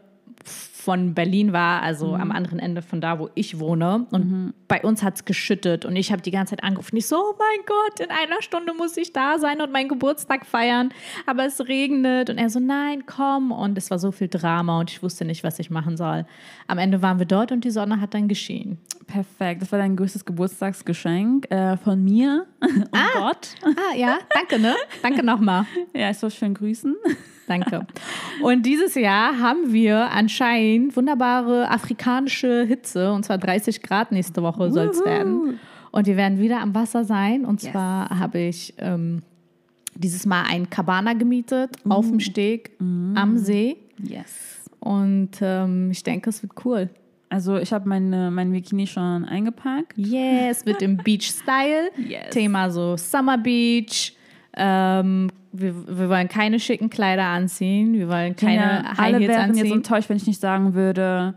von 0.89 1.13
Berlin 1.13 1.53
war, 1.53 1.83
also 1.83 2.07
Mhm. 2.15 2.21
am 2.21 2.31
anderen 2.31 2.57
Ende 2.57 2.81
von 2.81 2.99
da, 2.99 3.19
wo 3.19 3.29
ich 3.35 3.59
wohne. 3.59 4.07
Und 4.09 4.55
bei 4.67 4.81
uns 4.81 5.03
hat 5.03 5.17
es 5.17 5.25
geschüttet 5.25 5.85
und 5.85 5.95
ich 5.95 6.11
habe 6.11 6.23
die 6.23 6.31
ganze 6.31 6.55
Zeit 6.55 6.63
angerufen. 6.63 6.97
Ich 6.97 7.05
so, 7.05 7.15
oh 7.17 7.35
mein 7.37 7.65
Gott, 7.67 7.99
in 7.99 8.09
einer 8.09 8.41
Stunde 8.41 8.73
muss 8.73 8.97
ich 8.97 9.13
da 9.13 9.37
sein 9.37 9.61
und 9.61 9.71
meinen 9.71 9.87
Geburtstag 9.87 10.47
feiern. 10.47 10.89
Aber 11.27 11.45
es 11.45 11.59
regnet. 11.67 12.31
Und 12.31 12.39
er 12.39 12.49
so, 12.49 12.59
nein, 12.59 13.05
komm. 13.05 13.51
Und 13.51 13.77
es 13.77 13.91
war 13.91 13.99
so 13.99 14.11
viel 14.11 14.29
Drama 14.29 14.79
und 14.79 14.89
ich 14.89 15.03
wusste 15.03 15.25
nicht, 15.25 15.43
was 15.43 15.59
ich 15.59 15.69
machen 15.69 15.95
soll. 15.95 16.25
Am 16.65 16.79
Ende 16.79 17.03
waren 17.03 17.19
wir 17.19 17.27
dort 17.27 17.51
und 17.51 17.63
die 17.65 17.69
Sonne 17.71 18.01
hat 18.01 18.15
dann 18.15 18.27
geschienen. 18.27 18.79
Perfekt. 19.05 19.61
Das 19.61 19.71
war 19.71 19.77
dein 19.77 19.95
größtes 19.95 20.25
Geburtstagsgeschenk 20.25 21.51
äh, 21.51 21.77
von 21.77 22.03
mir 22.03 22.47
und 22.61 22.89
Gott. 23.13 23.49
Ah, 23.63 23.95
ja, 23.95 24.17
danke, 24.33 24.57
ne? 24.59 24.73
Danke 25.03 25.23
nochmal. 25.23 25.65
Ja, 25.93 26.09
ich 26.09 26.17
soll 26.17 26.31
schön 26.31 26.55
grüßen. 26.55 26.95
Danke. 27.49 27.85
Und 28.41 28.65
dieses 28.65 28.95
Jahr 28.95 29.39
haben 29.39 29.73
wir 29.73 30.11
anscheinend 30.11 30.95
wunderbare 30.95 31.69
afrikanische 31.69 32.63
Hitze, 32.63 33.11
und 33.11 33.25
zwar 33.25 33.37
30 33.39 33.81
Grad 33.81 34.11
nächste 34.13 34.41
Woche 34.43 34.71
soll 34.71 34.87
es 34.87 35.03
werden. 35.03 35.59
Und 35.91 36.05
wir 36.07 36.15
werden 36.15 36.39
wieder 36.39 36.61
am 36.61 36.73
Wasser 36.75 37.03
sein. 37.03 37.43
Und 37.45 37.63
Yes. 37.63 37.71
zwar 37.71 38.09
habe 38.19 38.37
ich 38.39 38.75
ähm, 38.77 39.23
dieses 39.95 40.25
Mal 40.27 40.43
ein 40.47 40.69
Cabana 40.69 41.13
gemietet 41.13 41.71
auf 41.89 42.07
dem 42.07 42.19
Steg 42.19 42.71
am 42.79 43.37
See. 43.37 43.77
Yes. 44.01 44.61
Und 44.79 45.31
ähm, 45.41 45.89
ich 45.91 46.03
denke, 46.03 46.29
es 46.29 46.41
wird 46.43 46.53
cool. 46.63 46.89
Also 47.31 47.57
ich 47.57 47.73
habe 47.73 47.89
meine, 47.89 48.31
mein 48.31 48.51
Bikini 48.51 48.87
schon 48.87 49.25
eingepackt. 49.25 49.97
Yeah, 49.97 50.49
es 50.49 50.65
wird 50.65 50.81
im 50.81 50.97
Beach-Style. 51.03 51.89
Yes. 51.97 52.29
Thema 52.31 52.69
so 52.71 52.95
Summer 52.97 53.37
Beach, 53.37 54.15
ähm, 54.55 55.29
wir, 55.51 55.87
wir 55.87 56.09
wollen 56.09 56.27
keine 56.27 56.59
schicken 56.59 56.89
Kleider 56.89 57.25
anziehen, 57.25 57.93
wir 57.93 58.07
wollen 58.07 58.35
keine 58.35 58.55
ja, 58.55 58.83
High 58.97 58.99
alle 58.99 59.17
Heels 59.19 59.29
wären 59.29 59.49
jetzt 59.49 59.59
anziehen. 59.59 59.77
enttäuscht, 59.77 60.09
wenn 60.09 60.17
ich 60.17 60.27
nicht 60.27 60.39
sagen 60.39 60.73
würde, 60.73 61.35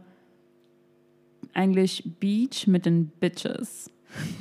eigentlich 1.55 2.03
Beach 2.21 2.67
mit 2.67 2.87
den 2.87 3.09
Bitches. 3.09 3.91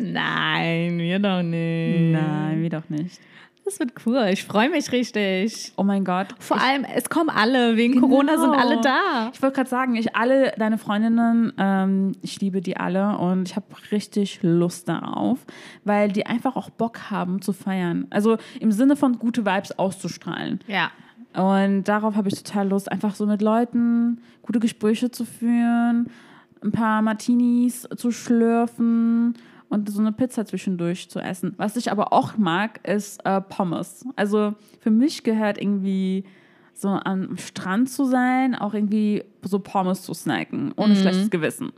Nein, 0.00 0.98
wir 0.98 1.18
doch 1.20 1.42
nicht. 1.42 2.12
Nein, 2.12 2.62
wir 2.62 2.70
doch 2.70 2.88
nicht. 2.88 3.20
Das 3.70 3.78
wird 3.78 3.92
cool. 4.04 4.26
Ich 4.32 4.44
freue 4.44 4.68
mich 4.68 4.90
richtig. 4.90 5.72
Oh 5.76 5.84
mein 5.84 6.04
Gott. 6.04 6.34
Vor 6.40 6.60
allem, 6.60 6.84
es 6.84 7.08
kommen 7.08 7.30
alle. 7.30 7.76
Wegen 7.76 8.00
Corona 8.00 8.36
sind 8.36 8.50
Genau. 8.50 8.58
alle 8.58 8.80
da. 8.80 9.30
Ich 9.32 9.40
wollte 9.40 9.54
gerade 9.54 9.70
sagen, 9.70 9.94
ich 9.94 10.16
alle 10.16 10.52
deine 10.58 10.76
Freundinnen, 10.76 11.52
ähm, 11.56 12.12
ich 12.20 12.40
liebe 12.40 12.62
die 12.62 12.76
alle 12.76 13.16
und 13.18 13.48
ich 13.48 13.54
habe 13.54 13.66
richtig 13.92 14.40
Lust 14.42 14.88
darauf, 14.88 15.38
weil 15.84 16.10
die 16.10 16.26
einfach 16.26 16.56
auch 16.56 16.68
Bock 16.70 17.12
haben 17.12 17.42
zu 17.42 17.52
feiern. 17.52 18.08
Also 18.10 18.38
im 18.58 18.72
Sinne 18.72 18.96
von 18.96 19.20
gute 19.20 19.46
Vibes 19.46 19.78
auszustrahlen. 19.78 20.58
Ja. 20.66 20.90
Und 21.34 21.84
darauf 21.84 22.16
habe 22.16 22.28
ich 22.28 22.42
total 22.42 22.70
Lust, 22.70 22.90
einfach 22.90 23.14
so 23.14 23.24
mit 23.24 23.40
Leuten 23.40 24.20
gute 24.42 24.58
Gespräche 24.58 25.12
zu 25.12 25.24
führen, 25.24 26.10
ein 26.60 26.72
paar 26.72 27.02
Martinis 27.02 27.86
zu 27.96 28.10
schlürfen 28.10 29.36
und 29.70 29.88
so 29.88 30.00
eine 30.00 30.12
Pizza 30.12 30.44
zwischendurch 30.44 31.08
zu 31.08 31.20
essen. 31.20 31.54
Was 31.56 31.76
ich 31.76 31.90
aber 31.90 32.12
auch 32.12 32.36
mag, 32.36 32.86
ist 32.86 33.24
äh, 33.24 33.40
Pommes. 33.40 34.04
Also 34.16 34.54
für 34.80 34.90
mich 34.90 35.22
gehört 35.22 35.58
irgendwie 35.58 36.24
so 36.80 36.88
am 36.88 37.36
Strand 37.36 37.90
zu 37.90 38.04
sein, 38.04 38.54
auch 38.54 38.74
irgendwie 38.74 39.22
so 39.42 39.58
Pommes 39.58 40.02
zu 40.02 40.12
snacken, 40.12 40.72
ohne 40.76 40.94
schlechtes 40.96 41.30
Gewissen. 41.30 41.72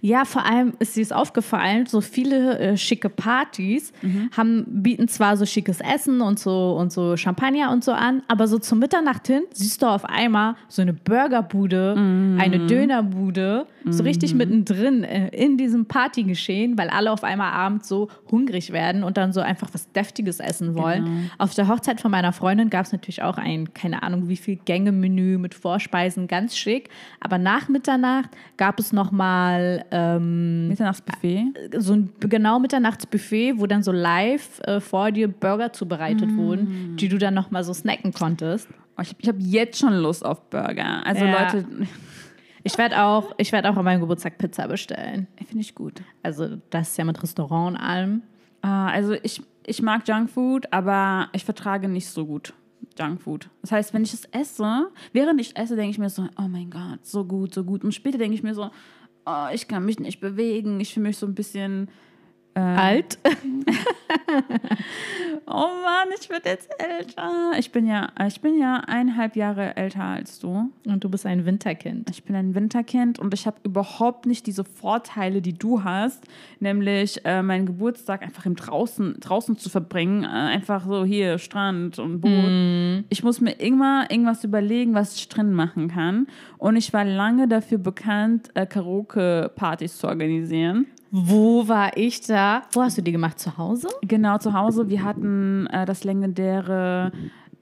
Ja, 0.00 0.24
vor 0.24 0.44
allem 0.44 0.72
ist 0.80 0.94
sie 0.94 1.00
es 1.00 1.12
aufgefallen, 1.12 1.86
so 1.86 2.00
viele 2.00 2.58
äh, 2.58 2.76
schicke 2.76 3.08
Partys 3.08 3.92
haben, 4.36 4.64
bieten 4.82 5.06
zwar 5.08 5.36
so 5.36 5.46
schickes 5.46 5.80
Essen 5.80 6.20
und 6.20 6.38
so 6.38 6.76
und 6.76 6.92
so 6.92 7.16
Champagner 7.16 7.70
und 7.70 7.84
so 7.84 7.92
an, 7.92 8.22
aber 8.28 8.48
so 8.48 8.58
zur 8.58 8.78
Mitternacht 8.78 9.26
hin 9.26 9.42
siehst 9.52 9.82
du 9.82 9.86
auf 9.86 10.04
einmal 10.04 10.56
so 10.68 10.82
eine 10.82 10.92
Burgerbude, 10.92 11.94
eine 12.38 12.66
Dönerbude, 12.66 13.66
so 13.90 14.02
richtig 14.02 14.34
mittendrin 14.34 15.04
äh, 15.04 15.28
in 15.28 15.56
diesem 15.56 15.86
Partygeschehen, 15.86 16.76
weil 16.78 16.88
alle 16.88 17.12
auf 17.12 17.22
einmal 17.22 17.52
abends 17.52 17.88
so 17.88 18.08
hungrig 18.30 18.72
werden 18.72 19.04
und 19.04 19.16
dann 19.16 19.32
so 19.32 19.40
einfach 19.40 19.68
was 19.72 19.90
Deftiges 19.92 20.40
essen 20.40 20.74
wollen. 20.74 21.30
Auf 21.38 21.54
der 21.54 21.68
Hochzeit 21.68 22.00
von 22.00 22.10
meiner 22.10 22.32
Freundin 22.32 22.70
gab 22.70 22.86
es 22.86 22.92
natürlich 22.92 23.22
auch 23.22 23.36
ein, 23.36 23.72
keine 23.74 24.02
Ahnung, 24.02 24.28
wie 24.28 24.36
viel 24.44 24.56
Gänge-Menü 24.64 25.38
mit 25.38 25.54
Vorspeisen, 25.54 26.26
ganz 26.28 26.56
schick. 26.56 26.88
Aber 27.20 27.38
nach 27.38 27.68
Mitternacht 27.68 28.30
gab 28.56 28.78
es 28.78 28.92
nochmal 28.92 29.84
ähm, 29.90 30.68
Mitternachtsbuffet. 30.68 31.44
so 31.78 31.94
ein 31.94 32.10
genau 32.20 32.58
Mitternachtsbuffet, 32.60 33.54
wo 33.58 33.66
dann 33.66 33.82
so 33.82 33.90
live 33.92 34.60
äh, 34.60 34.80
vor 34.80 35.10
dir 35.10 35.28
Burger 35.28 35.72
zubereitet 35.72 36.30
Mm. 36.30 36.36
wurden, 36.36 36.96
die 36.96 37.08
du 37.08 37.18
dann 37.18 37.34
nochmal 37.34 37.64
so 37.64 37.72
snacken 37.72 38.12
konntest. 38.12 38.68
Oh, 38.96 39.02
ich 39.20 39.28
habe 39.28 39.38
jetzt 39.40 39.78
schon 39.80 39.92
Lust 39.94 40.24
auf 40.24 40.48
Burger. 40.50 41.04
Also 41.04 41.24
Ja. 41.24 41.42
Leute, 41.52 41.66
Ich 42.62 42.78
werde 42.78 43.02
auch, 43.02 43.34
ich 43.38 43.52
werd 43.52 43.66
auch 43.66 43.76
an 43.76 43.84
meinem 43.84 44.00
Geburtstag 44.00 44.38
Pizza 44.38 44.66
bestellen. 44.68 45.26
finde 45.46 45.60
ich 45.60 45.74
gut. 45.74 46.00
Also 46.22 46.56
das 46.70 46.90
ist 46.90 46.98
ja 46.98 47.04
mit 47.04 47.22
Restaurant 47.22 47.76
und 47.76 47.82
allem. 47.82 48.22
Ah, 48.62 48.86
also 48.88 49.14
ich, 49.22 49.42
ich 49.66 49.82
mag 49.82 50.08
Junkfood, 50.08 50.72
aber 50.72 51.28
ich 51.32 51.44
vertrage 51.44 51.88
nicht 51.88 52.08
so 52.08 52.24
gut 52.24 52.54
Junkfood. 52.98 53.48
Das 53.62 53.72
heißt, 53.72 53.94
wenn 53.94 54.02
ich 54.02 54.14
es 54.14 54.24
esse, 54.32 54.90
während 55.12 55.40
ich 55.40 55.56
esse, 55.56 55.76
denke 55.76 55.90
ich 55.90 55.98
mir 55.98 56.10
so, 56.10 56.28
oh 56.38 56.48
mein 56.48 56.70
Gott, 56.70 57.04
so 57.04 57.24
gut, 57.24 57.54
so 57.54 57.64
gut. 57.64 57.84
Und 57.84 57.94
später 57.94 58.18
denke 58.18 58.34
ich 58.34 58.42
mir 58.42 58.54
so, 58.54 58.70
oh, 59.26 59.46
ich 59.52 59.68
kann 59.68 59.84
mich 59.84 59.98
nicht 59.98 60.20
bewegen. 60.20 60.80
Ich 60.80 60.94
fühle 60.94 61.08
mich 61.08 61.18
so 61.18 61.26
ein 61.26 61.34
bisschen, 61.34 61.88
Alt. 62.54 63.18
oh 65.46 65.68
Mann, 65.82 66.08
ich 66.20 66.30
werde 66.30 66.50
jetzt 66.50 66.70
älter. 66.78 67.52
Ich 67.58 67.72
bin 67.72 67.86
ja, 67.86 68.10
ich 68.26 68.40
bin 68.40 68.58
ja 68.58 68.76
eineinhalb 68.86 69.34
Jahre 69.34 69.76
älter 69.76 70.04
als 70.04 70.38
du. 70.38 70.70
Und 70.86 71.02
du 71.02 71.08
bist 71.08 71.26
ein 71.26 71.46
Winterkind. 71.46 72.10
Ich 72.10 72.22
bin 72.22 72.36
ein 72.36 72.54
Winterkind 72.54 73.18
und 73.18 73.34
ich 73.34 73.46
habe 73.46 73.56
überhaupt 73.64 74.26
nicht 74.26 74.46
diese 74.46 74.62
Vorteile, 74.64 75.42
die 75.42 75.58
du 75.58 75.82
hast, 75.82 76.24
nämlich 76.60 77.24
äh, 77.24 77.42
meinen 77.42 77.66
Geburtstag 77.66 78.22
einfach 78.22 78.46
im 78.46 78.54
draußen, 78.54 79.16
draußen 79.18 79.58
zu 79.58 79.68
verbringen. 79.68 80.22
Äh, 80.22 80.28
einfach 80.28 80.86
so 80.86 81.04
hier, 81.04 81.38
Strand 81.38 81.98
und 81.98 82.20
Boot. 82.20 83.04
Ich 83.08 83.24
muss 83.24 83.40
mir 83.40 83.52
immer 83.52 84.10
irgendwas 84.10 84.44
überlegen, 84.44 84.94
was 84.94 85.16
ich 85.16 85.28
drin 85.28 85.52
machen 85.52 85.88
kann. 85.88 86.28
Und 86.58 86.76
ich 86.76 86.92
war 86.92 87.04
lange 87.04 87.48
dafür 87.48 87.78
bekannt, 87.78 88.50
äh, 88.54 88.66
Karaoke-Partys 88.66 89.98
zu 89.98 90.06
organisieren. 90.06 90.86
Wo 91.16 91.68
war 91.68 91.96
ich 91.96 92.22
da? 92.22 92.62
Wo 92.72 92.82
hast 92.82 92.98
du 92.98 93.02
die 93.02 93.12
gemacht? 93.12 93.38
Zu 93.38 93.56
Hause? 93.56 93.86
Genau, 94.02 94.36
zu 94.38 94.52
Hause. 94.52 94.88
Wir 94.88 95.04
hatten 95.04 95.68
äh, 95.68 95.84
das 95.84 96.02
legendäre 96.02 97.12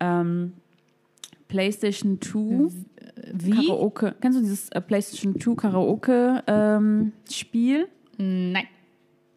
ähm, 0.00 0.54
PlayStation 1.48 2.18
2 2.18 2.72
Wie? 3.34 3.50
Karaoke. 3.50 4.14
Kennst 4.22 4.38
du 4.38 4.42
dieses 4.42 4.70
äh, 4.70 4.80
PlayStation 4.80 5.38
2 5.38 5.54
Karaoke 5.54 6.42
ähm, 6.46 7.12
Spiel? 7.30 7.88
Nein. 8.16 8.64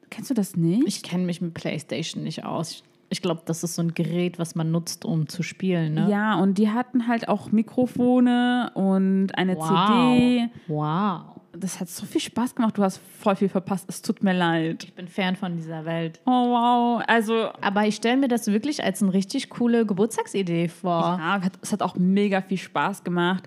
Kennst 0.09 0.29
du 0.29 0.33
das 0.33 0.55
nicht? 0.55 0.87
Ich 0.87 1.03
kenne 1.03 1.25
mich 1.25 1.41
mit 1.41 1.53
Playstation 1.53 2.23
nicht 2.23 2.45
aus. 2.45 2.83
Ich 3.09 3.21
glaube, 3.21 3.41
das 3.43 3.65
ist 3.65 3.75
so 3.75 3.81
ein 3.81 3.95
Gerät, 3.95 4.39
was 4.39 4.55
man 4.55 4.71
nutzt, 4.71 5.03
um 5.03 5.27
zu 5.27 5.43
spielen. 5.43 5.95
Ne? 5.95 6.07
Ja, 6.09 6.35
und 6.35 6.57
die 6.57 6.69
hatten 6.69 7.09
halt 7.09 7.27
auch 7.27 7.51
Mikrofone 7.51 8.71
und 8.75 9.37
eine 9.37 9.57
Wow. 9.57 9.67
CD. 9.67 10.49
Wow. 10.67 11.41
Das 11.57 11.79
hat 11.79 11.89
so 11.89 12.05
viel 12.05 12.21
Spaß 12.21 12.55
gemacht. 12.55 12.77
Du 12.77 12.83
hast 12.83 12.99
voll 13.19 13.35
viel 13.35 13.49
verpasst. 13.49 13.85
Es 13.87 14.01
tut 14.01 14.23
mir 14.23 14.33
leid. 14.33 14.83
Ich 14.83 14.93
bin 14.93 15.07
Fan 15.07 15.35
von 15.35 15.55
dieser 15.55 15.85
Welt. 15.85 16.19
Oh, 16.25 16.31
wow. 16.31 17.03
Also, 17.07 17.49
Aber 17.61 17.85
ich 17.85 17.95
stelle 17.95 18.17
mir 18.17 18.27
das 18.27 18.47
wirklich 18.47 18.83
als 18.83 19.01
eine 19.01 19.13
richtig 19.13 19.49
coole 19.49 19.85
Geburtstagsidee 19.85 20.67
vor. 20.67 21.17
ja, 21.19 21.41
es 21.61 21.71
hat 21.71 21.81
auch 21.81 21.95
mega 21.95 22.41
viel 22.41 22.57
Spaß 22.57 23.03
gemacht. 23.03 23.45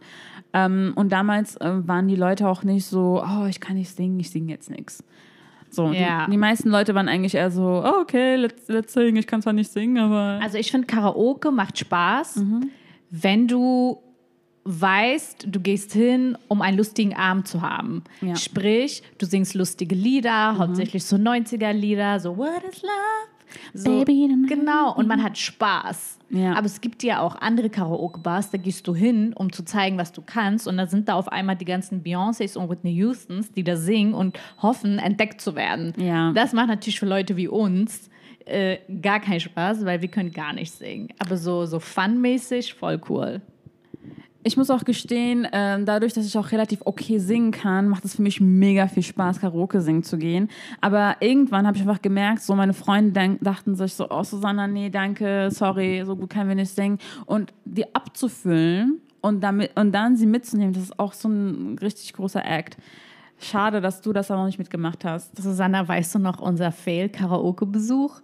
Ähm, 0.52 0.92
und 0.96 1.10
damals 1.12 1.56
äh, 1.56 1.86
waren 1.86 2.08
die 2.08 2.16
Leute 2.16 2.48
auch 2.48 2.62
nicht 2.62 2.86
so, 2.86 3.22
oh, 3.22 3.46
ich 3.46 3.60
kann 3.60 3.76
nicht 3.76 3.94
singen, 3.94 4.18
ich 4.18 4.30
singe 4.30 4.50
jetzt 4.52 4.70
nichts. 4.70 5.04
So, 5.70 5.92
Ja. 5.92 6.24
die, 6.24 6.30
die 6.30 6.36
meisten 6.38 6.70
Leute 6.70 6.94
waren 6.94 7.08
eigentlich 7.08 7.34
eher 7.34 7.50
so, 7.50 7.82
oh, 7.84 8.00
okay, 8.00 8.36
let's, 8.36 8.66
let's 8.68 8.94
sing. 8.94 9.16
Ich 9.16 9.26
kann 9.26 9.42
zwar 9.42 9.52
nicht 9.52 9.70
singen, 9.70 9.98
aber. 9.98 10.40
Also 10.42 10.56
ich 10.56 10.70
finde, 10.70 10.86
Karaoke 10.86 11.50
macht 11.50 11.78
Spaß, 11.78 12.36
Mhm. 12.36 12.70
wenn 13.10 13.46
du 13.46 13.98
weißt, 14.68 15.46
du 15.48 15.60
gehst 15.60 15.92
hin, 15.92 16.36
um 16.48 16.60
einen 16.62 16.76
lustigen 16.76 17.14
Abend 17.14 17.48
zu 17.48 17.62
haben. 17.62 18.04
Ja. 18.20 18.36
Sprich, 18.36 19.02
du 19.18 19.26
singst 19.26 19.54
lustige 19.54 19.94
Lieder, 19.94 20.52
Mhm. 20.52 20.58
hauptsächlich 20.58 21.04
so 21.04 21.16
90er-Lieder, 21.16 22.20
so 22.20 22.36
What 22.36 22.62
is 22.70 22.82
Love? 22.82 22.90
So, 23.72 24.04
Baby, 24.04 24.28
genau, 24.46 24.94
und 24.94 25.08
man 25.08 25.22
hat 25.22 25.38
Spaß. 25.38 26.18
Ja. 26.28 26.52
Aber 26.54 26.66
es 26.66 26.82
gibt 26.82 27.02
ja 27.02 27.20
auch 27.20 27.34
andere 27.36 27.70
Karaoke-Bars, 27.70 28.50
da 28.50 28.58
gehst 28.58 28.86
du 28.86 28.94
hin, 28.94 29.32
um 29.34 29.50
zu 29.50 29.64
zeigen, 29.64 29.96
was 29.96 30.12
du 30.12 30.20
kannst. 30.20 30.68
Und 30.68 30.76
da 30.76 30.86
sind 30.86 31.08
da 31.08 31.14
auf 31.14 31.28
einmal 31.28 31.56
die 31.56 31.64
ganzen 31.64 32.02
Beyoncés 32.04 32.58
und 32.58 32.68
Whitney 32.68 32.94
Houstons, 33.02 33.50
die 33.52 33.64
da 33.64 33.76
singen 33.76 34.12
und 34.12 34.38
hoffen, 34.60 34.98
entdeckt 34.98 35.40
zu 35.40 35.54
werden. 35.56 35.94
Ja. 35.96 36.32
Das 36.34 36.52
macht 36.52 36.68
natürlich 36.68 37.00
für 37.00 37.06
Leute 37.06 37.38
wie 37.38 37.48
uns 37.48 38.10
äh, 38.44 38.76
gar 39.00 39.20
keinen 39.20 39.40
Spaß, 39.40 39.86
weil 39.86 40.02
wir 40.02 40.08
können 40.08 40.30
gar 40.30 40.52
nicht 40.52 40.72
singen. 40.72 41.08
Aber 41.18 41.38
so, 41.38 41.64
so 41.64 41.80
funmäßig 41.80 42.74
voll 42.74 43.00
cool. 43.08 43.40
Ich 44.48 44.56
muss 44.56 44.70
auch 44.70 44.84
gestehen, 44.84 45.46
ähm, 45.52 45.84
dadurch, 45.84 46.14
dass 46.14 46.24
ich 46.24 46.38
auch 46.38 46.52
relativ 46.52 46.80
okay 46.86 47.18
singen 47.18 47.50
kann, 47.50 47.86
macht 47.86 48.06
es 48.06 48.16
für 48.16 48.22
mich 48.22 48.40
mega 48.40 48.88
viel 48.88 49.02
Spaß, 49.02 49.40
Karaoke 49.40 49.82
singen 49.82 50.02
zu 50.02 50.16
gehen. 50.16 50.48
Aber 50.80 51.16
irgendwann 51.20 51.66
habe 51.66 51.76
ich 51.76 51.82
einfach 51.82 52.00
gemerkt, 52.00 52.40
so 52.40 52.54
meine 52.54 52.72
Freunde 52.72 53.36
dachten 53.42 53.74
sich 53.74 53.92
so, 53.92 54.06
oh 54.08 54.22
Susanna, 54.22 54.66
nee, 54.66 54.88
danke, 54.88 55.50
sorry, 55.50 56.02
so 56.06 56.16
gut 56.16 56.30
können 56.30 56.48
wir 56.48 56.54
nicht 56.56 56.70
singen. 56.70 56.96
Und 57.26 57.52
die 57.66 57.94
abzufüllen 57.94 59.02
und, 59.20 59.42
damit, 59.42 59.78
und 59.78 59.92
dann 59.92 60.16
sie 60.16 60.24
mitzunehmen, 60.24 60.72
das 60.72 60.84
ist 60.84 60.98
auch 60.98 61.12
so 61.12 61.28
ein 61.28 61.76
richtig 61.82 62.14
großer 62.14 62.42
Act. 62.42 62.78
Schade, 63.38 63.82
dass 63.82 64.00
du 64.00 64.14
das 64.14 64.30
aber 64.30 64.40
noch 64.40 64.46
nicht 64.46 64.58
mitgemacht 64.58 65.04
hast. 65.04 65.36
Susanna, 65.36 65.86
weißt 65.86 66.14
du 66.14 66.20
noch 66.20 66.40
unser 66.40 66.72
Fail-Karaoke-Besuch? 66.72 68.22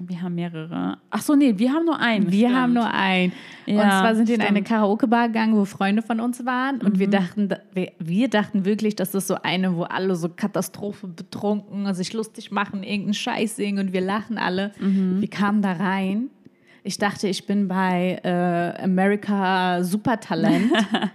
Wir 0.00 0.22
haben 0.22 0.34
mehrere. 0.34 0.98
Ach 1.10 1.20
so, 1.22 1.34
nee, 1.34 1.54
wir 1.58 1.72
haben 1.72 1.84
nur 1.84 1.98
einen. 1.98 2.30
Wir 2.30 2.48
stimmt. 2.48 2.54
haben 2.60 2.72
nur 2.72 2.90
einen. 2.92 3.32
und 3.66 3.74
Ja, 3.74 4.00
zwar 4.00 4.14
sind 4.14 4.28
wir 4.28 4.34
in 4.36 4.40
eine. 4.42 4.62
Karaoke-Bar 4.62 5.28
gegangen, 5.28 5.56
wo 5.56 5.64
Freunde 5.64 6.02
von 6.02 6.20
uns 6.20 6.44
waren. 6.44 6.80
Und 6.80 6.98
wir, 6.98 7.08
dachten, 7.08 7.48
da- 7.48 7.58
wir, 7.72 7.92
wir 7.98 8.28
dachten 8.28 8.64
wirklich, 8.64 8.96
das 8.96 9.14
ist 9.14 9.26
so 9.28 9.36
eine, 9.42 9.76
wo 9.76 9.82
alle 9.84 10.16
so 10.16 10.28
Katastrophe 10.28 11.06
betrunken 11.06 11.86
und 11.86 11.94
sich 11.94 12.12
lustig 12.12 12.50
machen, 12.50 12.82
irgendeinen 12.82 13.14
Scheiß 13.14 13.56
singen 13.56 13.86
und 13.86 13.92
wir 13.92 14.00
lachen 14.00 14.38
alle. 14.38 14.72
Wir 15.20 15.28
kamen 15.30 15.62
da 15.62 15.72
rein. 15.72 16.28
Ich 16.86 16.98
dachte, 16.98 17.28
ich 17.28 17.46
bin 17.46 17.66
bei 17.66 18.20
äh, 18.22 18.82
America 18.82 19.82
Supertalent. 19.82 20.70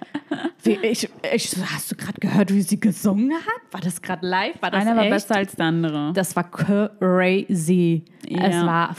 wie, 0.63 0.71
ich, 0.81 1.07
ich, 1.31 1.55
hast 1.63 1.91
du 1.91 1.95
gerade 1.95 2.19
gehört, 2.19 2.51
wie 2.51 2.63
sie 2.63 2.79
gesungen 2.79 3.33
hat? 3.35 3.61
War 3.71 3.79
das 3.79 4.01
gerade 4.01 4.25
live? 4.25 4.59
War 4.61 4.71
das 4.71 4.81
Einer 4.81 4.95
war 4.95 5.03
echt? 5.03 5.11
besser 5.11 5.35
als 5.35 5.55
der 5.55 5.67
andere. 5.67 6.11
Das 6.13 6.35
war 6.35 6.49
crazy. 6.49 8.03
Ja. 8.27 8.47
Es 8.47 8.65
war 8.65 8.95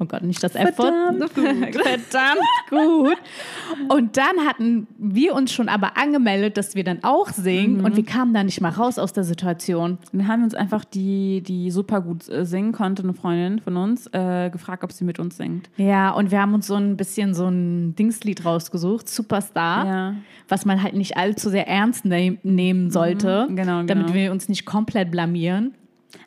Oh 0.00 0.06
Gott, 0.06 0.22
nicht 0.22 0.42
das 0.42 0.56
F-Wort. 0.56 0.92
Verdammt 0.92 1.34
gut. 1.34 1.82
Verdammt 1.82 2.40
gut. 2.68 3.16
Und 3.88 4.16
dann 4.16 4.46
hatten 4.46 4.88
wir 4.98 5.34
uns 5.34 5.52
schon 5.52 5.68
aber 5.68 5.96
angemeldet, 5.96 6.56
dass 6.56 6.74
wir 6.74 6.82
dann 6.82 6.98
auch 7.04 7.28
singen 7.30 7.78
Mhm. 7.78 7.84
und 7.84 7.96
wir 7.96 8.04
kamen 8.04 8.34
da 8.34 8.42
nicht 8.42 8.60
mal 8.60 8.70
raus 8.70 8.98
aus 8.98 9.12
der 9.12 9.22
Situation. 9.24 9.98
Dann 10.12 10.26
haben 10.26 10.40
wir 10.40 10.44
uns 10.46 10.54
einfach 10.54 10.84
die, 10.84 11.42
die 11.42 11.70
super 11.70 12.00
gut 12.00 12.28
äh, 12.28 12.44
singen 12.44 12.72
konnte, 12.72 13.04
eine 13.04 13.14
Freundin 13.14 13.60
von 13.60 13.76
uns, 13.76 14.08
äh, 14.12 14.50
gefragt, 14.50 14.82
ob 14.82 14.90
sie 14.92 15.04
mit 15.04 15.18
uns 15.20 15.36
singt. 15.36 15.70
Ja, 15.76 16.10
und 16.10 16.30
wir 16.32 16.40
haben 16.40 16.54
uns 16.54 16.66
so 16.66 16.74
ein 16.74 16.96
bisschen 16.96 17.32
so 17.34 17.46
ein 17.46 17.94
Dingslied 17.94 18.44
rausgesucht, 18.44 19.08
Superstar, 19.08 19.86
Ja. 19.86 20.14
was 20.48 20.64
man 20.64 20.82
halt 20.82 20.94
nicht 20.94 21.16
allzu 21.16 21.50
sehr 21.50 21.68
ernst 21.68 22.04
ne 22.04 22.38
nehmen 22.42 22.90
sollte, 22.90 23.46
Mhm, 23.48 23.56
genau, 23.56 23.82
damit 23.84 24.06
genau. 24.06 24.14
wir 24.14 24.32
uns 24.32 24.48
nicht 24.48 24.64
komplett 24.66 25.10
blamieren. 25.12 25.74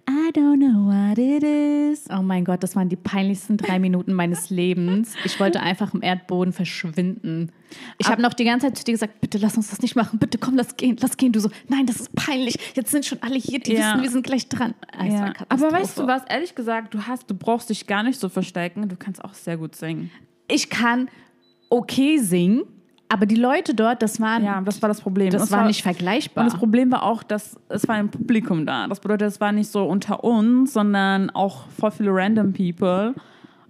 I 0.09 0.31
don't 0.33 0.57
know 0.59 0.87
what 0.87 1.17
it 1.17 1.43
is. 1.43 2.05
Oh 2.09 2.21
mein 2.21 2.43
Gott, 2.45 2.61
das 2.63 2.75
waren 2.75 2.89
die 2.89 2.95
peinlichsten 2.95 3.57
drei 3.57 3.79
Minuten 3.79 4.13
meines 4.13 4.49
Lebens. 4.49 5.13
Ich 5.23 5.39
wollte 5.39 5.61
einfach 5.61 5.93
im 5.93 6.01
Erdboden 6.01 6.53
verschwinden. 6.53 7.51
Ich 7.97 8.07
habe 8.07 8.21
noch 8.21 8.33
die 8.33 8.43
ganze 8.45 8.67
Zeit 8.67 8.77
zu 8.77 8.83
dir 8.85 8.93
gesagt, 8.93 9.19
bitte 9.21 9.37
lass 9.37 9.57
uns 9.57 9.69
das 9.69 9.81
nicht 9.81 9.95
machen, 9.95 10.19
bitte 10.19 10.37
komm, 10.37 10.55
lass 10.55 10.77
gehen, 10.77 10.97
lass 11.01 11.17
gehen. 11.17 11.31
Du 11.31 11.39
so, 11.39 11.49
nein, 11.67 11.85
das 11.85 11.97
ist 12.01 12.13
peinlich. 12.15 12.57
Jetzt 12.75 12.91
sind 12.91 13.05
schon 13.05 13.21
alle 13.21 13.35
hier, 13.35 13.59
die 13.59 13.73
Ja. 13.73 13.79
wissen, 13.93 14.01
wir 14.03 14.09
sind 14.09 14.25
gleich 14.25 14.47
dran. 14.47 14.73
Ah, 14.97 15.05
Ja. 15.05 15.33
Aber 15.49 15.71
weißt 15.71 15.97
du 15.99 16.07
was, 16.07 16.23
ehrlich 16.29 16.55
gesagt, 16.55 16.93
du 16.93 17.03
hast, 17.07 17.29
du 17.29 17.35
brauchst 17.35 17.69
dich 17.69 17.87
gar 17.87 18.03
nicht 18.03 18.19
so 18.19 18.29
verstecken, 18.29 18.87
du 18.89 18.95
kannst 18.95 19.23
auch 19.23 19.33
sehr 19.33 19.57
gut 19.57 19.75
singen. 19.75 20.11
Ich 20.49 20.69
kann 20.69 21.09
okay 21.69 22.17
singen, 22.19 22.63
aber 23.09 23.25
die 23.25 23.35
Leute 23.35 23.73
dort, 23.73 24.01
das 24.01 24.19
waren, 24.19 24.43
Ja, 24.43 24.61
das 24.61 24.81
war 24.81 24.89
das 24.89 25.01
Problem. 25.01 25.29
das 25.29 25.43
Und 25.43 25.51
war 25.51 25.65
nicht 25.65 25.81
vergleichbar. 25.81 26.43
Und 26.43 26.51
das 26.51 26.59
Problem 26.59 26.91
war 26.91 27.03
auch, 27.03 27.23
dass 27.23 27.57
es 27.69 27.87
war 27.87 27.95
ein 27.95 28.09
Publikum 28.09 28.65
da. 28.65 28.87
Das 28.87 28.99
bedeutet, 28.99 29.27
es 29.29 29.39
war 29.39 29.51
nicht 29.51 29.71
so 29.71 29.85
unter 29.85 30.23
uns, 30.23 30.73
sondern 30.73 31.29
auch 31.29 31.67
voll 31.69 31.91
viele 31.91 32.11
random 32.13 32.53
people. 32.53 33.15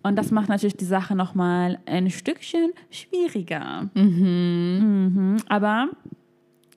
Und 0.01 0.15
das 0.15 0.31
macht 0.31 0.49
natürlich 0.49 0.77
die 0.77 0.85
Sache 0.85 1.15
nochmal 1.15 1.79
ein 1.85 2.09
Stückchen 2.09 2.71
schwieriger. 2.89 3.89
Mhm. 3.93 5.37
Aber 5.49 5.89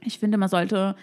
ich 0.02 0.18
finde, 0.18 0.36
man 0.36 0.48
sollte 0.48 0.96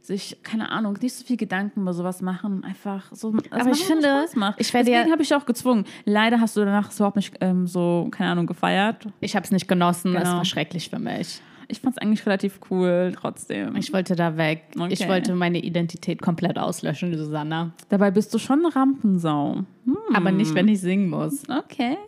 sich, 0.00 0.38
keine 0.42 0.70
Ahnung, 0.70 0.96
nicht 1.02 1.14
so 1.14 1.24
viel 1.24 1.36
Gedanken 1.36 1.82
über 1.82 1.92
sowas 1.92 2.22
machen. 2.22 2.64
Einfach 2.64 3.04
so. 3.12 3.30
das 3.32 3.52
Aber 3.52 3.70
ich 3.72 3.84
finde, 3.84 4.24
ich 4.56 4.72
werde 4.72 4.90
ja- 4.90 4.96
Deswegen 4.98 5.12
habe 5.12 5.22
ich 5.22 5.34
auch 5.34 5.44
gezwungen. 5.46 5.84
Leider 6.04 6.40
hast 6.40 6.56
du 6.56 6.60
danach 6.64 6.90
überhaupt 6.94 7.16
nicht 7.16 7.34
ähm, 7.40 7.66
so, 7.66 8.08
keine 8.10 8.30
Ahnung, 8.30 8.46
gefeiert. 8.46 9.06
ich 9.20 9.36
habe 9.36 9.44
es 9.44 9.50
nicht 9.50 9.68
genossen, 9.68 10.14
es 10.16 10.22
Genau. 10.22 10.36
war 10.36 10.44
schrecklich 10.44 10.88
für 10.88 10.98
mich. 10.98 11.40
Ich 11.70 11.80
fand 11.82 11.96
es 11.96 12.02
eigentlich 12.02 12.24
relativ 12.24 12.60
cool 12.70 13.12
trotzdem. 13.14 13.76
Ich 13.76 13.92
wollte 13.92 14.16
da 14.16 14.38
weg. 14.38 14.64
Okay. 14.74 14.88
Ich 14.94 15.06
wollte 15.06 15.34
meine 15.34 15.58
Identität 15.58 16.22
komplett 16.22 16.58
auslöschen, 16.58 17.14
Susanna. 17.18 17.72
Dabei 17.90 18.10
bist 18.10 18.32
du 18.32 18.38
schon 18.38 18.64
eine 18.64 18.74
Rampensau. 18.74 19.64
Hm. 19.84 19.96
Aber 20.14 20.32
nicht, 20.32 20.54
wenn 20.54 20.66
ich 20.68 20.80
singen 20.80 21.10
muss. 21.10 21.42
Okay, 21.50 21.98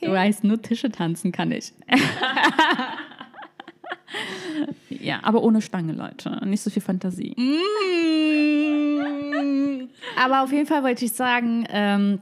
Du 0.00 0.06
okay. 0.06 0.12
weißt, 0.12 0.42
nur 0.42 0.60
Tische 0.60 0.90
tanzen 0.90 1.30
kann 1.30 1.52
ich. 1.52 1.72
Ja, 5.04 5.20
aber 5.22 5.42
ohne 5.42 5.60
Stange, 5.60 5.92
Leute. 5.92 6.40
Nicht 6.46 6.62
so 6.62 6.70
viel 6.70 6.82
Fantasie. 6.82 7.34
Mm. 7.36 7.64
Aber 10.16 10.42
auf 10.42 10.52
jeden 10.52 10.66
Fall 10.66 10.82
wollte 10.82 11.04
ich 11.04 11.12
sagen, 11.12 11.66
ähm, 11.68 12.20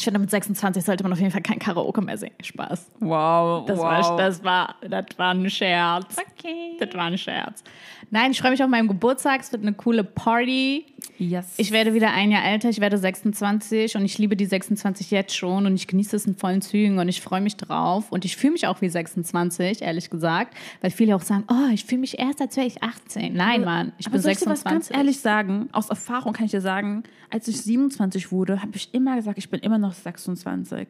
ich 0.00 0.04
finde, 0.04 0.18
mit 0.18 0.30
26 0.30 0.82
sollte 0.82 1.02
man 1.04 1.12
auf 1.12 1.18
jeden 1.18 1.30
Fall 1.30 1.42
kein 1.42 1.58
Karaoke 1.58 2.00
mehr 2.00 2.16
singen. 2.16 2.34
Spaß. 2.42 2.90
Wow, 3.00 3.66
Das, 3.66 3.78
war, 3.78 4.16
das, 4.16 4.42
war, 4.42 4.74
das 4.80 5.04
war 5.18 5.34
ein 5.34 5.50
Scherz. 5.50 6.16
Okay. 6.18 6.76
Das 6.80 6.94
war 6.94 7.04
ein 7.04 7.18
Scherz. 7.18 7.62
Nein, 8.10 8.30
ich 8.32 8.40
freue 8.40 8.50
mich 8.50 8.62
auf 8.64 8.70
meinen 8.70 8.88
Geburtstag. 8.88 9.42
Es 9.42 9.52
wird 9.52 9.62
eine 9.62 9.74
coole 9.74 10.02
Party. 10.02 10.86
Yes. 11.18 11.54
Ich 11.58 11.70
werde 11.70 11.92
wieder 11.92 12.12
ein 12.12 12.30
Jahr 12.32 12.44
älter. 12.44 12.70
Ich 12.70 12.80
werde 12.80 12.96
26 12.96 13.94
und 13.96 14.04
ich 14.04 14.16
liebe 14.16 14.36
die 14.36 14.46
26 14.46 15.10
jetzt 15.10 15.36
schon 15.36 15.66
und 15.66 15.74
ich 15.74 15.86
genieße 15.86 16.16
es 16.16 16.26
in 16.26 16.34
vollen 16.34 16.62
Zügen 16.62 16.98
und 16.98 17.08
ich 17.08 17.20
freue 17.20 17.42
mich 17.42 17.56
drauf. 17.58 18.10
Und 18.10 18.24
ich 18.24 18.36
fühle 18.38 18.54
mich 18.54 18.66
auch 18.66 18.80
wie 18.80 18.88
26, 18.88 19.82
ehrlich 19.82 20.08
gesagt, 20.08 20.56
weil 20.80 20.90
viele 20.90 21.14
auch 21.14 21.20
sagen, 21.20 21.44
oh, 21.50 21.70
ich 21.72 21.84
fühle 21.84 22.00
mich 22.00 22.18
erst, 22.18 22.40
als 22.40 22.56
wäre 22.56 22.66
ich 22.66 22.82
18. 22.82 23.34
Nein, 23.34 23.64
Mann, 23.64 23.92
ich 23.98 24.06
aber 24.06 24.14
bin 24.14 24.22
soll 24.22 24.32
ich 24.32 24.38
dir 24.38 24.46
26. 24.46 24.64
was 24.64 24.72
ganz 24.72 24.90
ehrlich 24.98 25.20
sagen? 25.20 25.68
Aus 25.72 25.90
Erfahrung 25.90 26.32
kann 26.32 26.46
ich 26.46 26.50
dir 26.52 26.62
sagen, 26.62 27.02
als 27.30 27.46
ich 27.46 27.60
27 27.62 28.32
wurde, 28.32 28.60
habe 28.60 28.72
ich 28.74 28.92
immer 28.92 29.14
gesagt, 29.16 29.38
ich 29.38 29.50
bin 29.50 29.60
immer 29.60 29.78
noch 29.78 29.89
26. 29.94 30.88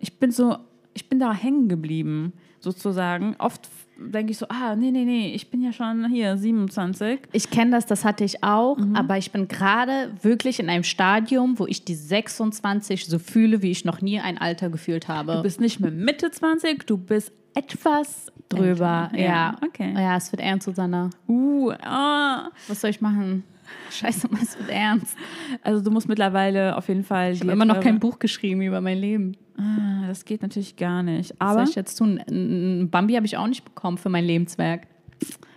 Ich 0.00 0.18
bin 0.18 0.30
so, 0.30 0.56
ich 0.94 1.08
bin 1.08 1.18
da 1.18 1.32
hängen 1.32 1.68
geblieben, 1.68 2.32
sozusagen. 2.60 3.34
Oft 3.38 3.68
denke 3.98 4.32
ich 4.32 4.38
so, 4.38 4.46
ah, 4.48 4.74
nee, 4.74 4.90
nee, 4.90 5.04
nee, 5.04 5.32
ich 5.34 5.50
bin 5.50 5.62
ja 5.62 5.72
schon 5.72 6.08
hier 6.10 6.36
27. 6.36 7.20
Ich 7.32 7.50
kenne 7.50 7.70
das, 7.72 7.86
das 7.86 8.04
hatte 8.04 8.24
ich 8.24 8.42
auch, 8.42 8.76
Mhm. 8.78 8.96
aber 8.96 9.16
ich 9.18 9.30
bin 9.30 9.46
gerade 9.48 10.12
wirklich 10.22 10.58
in 10.60 10.68
einem 10.68 10.82
Stadium, 10.84 11.58
wo 11.58 11.66
ich 11.66 11.84
die 11.84 11.94
26 11.94 13.06
so 13.06 13.18
fühle, 13.18 13.62
wie 13.62 13.70
ich 13.70 13.84
noch 13.84 14.00
nie 14.00 14.18
ein 14.20 14.38
Alter 14.38 14.70
gefühlt 14.70 15.08
habe. 15.08 15.36
Du 15.36 15.42
bist 15.42 15.60
nicht 15.60 15.78
mehr 15.80 15.90
Mitte 15.92 16.30
20, 16.30 16.84
du 16.86 16.96
bist 16.98 17.32
etwas 17.54 18.32
drüber, 18.48 19.10
älter. 19.12 19.22
ja. 19.24 19.56
Okay. 19.64 19.92
Ja, 19.94 20.16
es 20.16 20.32
wird 20.32 20.40
ernst, 20.42 20.64
Susanna. 20.64 21.10
Uh, 21.28 21.72
ah. 21.82 22.48
Was 22.68 22.80
soll 22.80 22.90
ich 22.90 23.00
machen? 23.00 23.44
Scheiße, 23.90 24.28
es 24.42 24.58
wird 24.58 24.70
ernst. 24.70 25.16
Also 25.62 25.82
du 25.82 25.90
musst 25.90 26.08
mittlerweile 26.08 26.76
auf 26.76 26.88
jeden 26.88 27.04
Fall. 27.04 27.32
Ich 27.32 27.40
habe 27.40 27.52
immer 27.52 27.64
noch 27.64 27.80
kein 27.80 27.98
Buch 27.98 28.18
geschrieben 28.18 28.62
über 28.62 28.80
mein 28.80 28.98
Leben. 28.98 29.36
Ah, 29.58 30.06
das 30.08 30.24
geht 30.24 30.42
natürlich 30.42 30.76
gar 30.76 31.02
nicht. 31.02 31.30
Was 31.32 31.40
Aber 31.40 31.60
soll 31.60 31.68
ich 31.68 31.74
jetzt 31.74 31.96
tun? 31.96 32.18
Ein 32.28 32.88
Bambi 32.90 33.14
habe 33.14 33.26
ich 33.26 33.36
auch 33.36 33.46
nicht 33.46 33.64
bekommen 33.64 33.98
für 33.98 34.08
mein 34.08 34.24
Lebenswerk. 34.24 34.86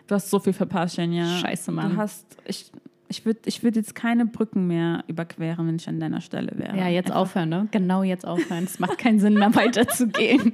du 0.07 0.15
hast 0.15 0.29
so 0.29 0.39
viel 0.39 0.53
verpasst, 0.53 0.97
Jenja. 0.97 1.25
Scheiße, 1.25 1.71
Mann. 1.71 1.91
Du 1.91 1.97
hast, 1.97 2.25
ich, 2.45 2.71
ich 3.07 3.25
würde 3.25 3.39
ich 3.45 3.63
würd 3.63 3.75
jetzt 3.75 3.95
keine 3.95 4.25
Brücken 4.25 4.67
mehr 4.67 5.03
überqueren, 5.07 5.67
wenn 5.67 5.75
ich 5.77 5.87
an 5.87 5.99
deiner 5.99 6.21
Stelle 6.21 6.51
wäre. 6.55 6.77
Ja, 6.77 6.87
jetzt 6.87 7.11
aufhören, 7.11 7.49
ne? 7.49 7.67
Genau 7.71 8.03
jetzt 8.03 8.27
aufhören. 8.27 8.65
Es 8.65 8.79
macht 8.79 8.97
keinen 8.97 9.19
Sinn 9.19 9.35
mehr 9.35 9.53
weiterzugehen. 9.55 10.53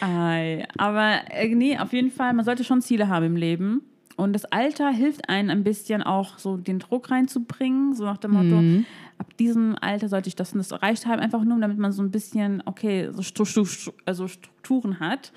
Ei, 0.00 0.66
aber 0.76 1.20
äh, 1.30 1.54
nee, 1.54 1.78
auf 1.78 1.92
jeden 1.92 2.10
Fall, 2.10 2.32
man 2.32 2.44
sollte 2.44 2.64
schon 2.64 2.82
Ziele 2.82 3.08
haben 3.08 3.26
im 3.26 3.36
Leben. 3.36 3.82
Und 4.20 4.32
das 4.32 4.44
Alter 4.46 4.90
hilft 4.90 5.28
einem 5.28 5.50
ein 5.50 5.64
bisschen 5.64 6.02
auch 6.02 6.38
so 6.38 6.56
den 6.56 6.78
Druck 6.78 7.10
reinzubringen, 7.10 7.94
so 7.94 8.04
nach 8.04 8.18
dem 8.18 8.32
Motto, 8.32 8.60
Mhm. 8.60 8.86
ab 9.18 9.36
diesem 9.38 9.76
Alter 9.80 10.08
sollte 10.08 10.28
ich 10.28 10.36
das 10.36 10.52
und 10.52 10.58
das 10.58 10.70
erreicht 10.70 11.06
haben, 11.06 11.20
einfach 11.20 11.44
nur, 11.44 11.58
damit 11.58 11.78
man 11.78 11.92
so 11.92 12.02
ein 12.02 12.10
bisschen, 12.10 12.62
okay, 12.66 13.08
so 13.12 13.22
Stru 13.22 13.66
also 14.04 14.28
Strukturen 14.28 15.00
hat. 15.00 15.32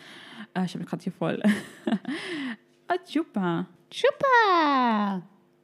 Äh, 0.54 0.66
ich 0.66 0.76
habe 0.76 0.86
gerade 0.86 1.04
hier 1.04 1.14
voll. 1.14 1.42
ah, 2.88 2.96
super. 3.06 3.66
Chupa! 3.90 5.22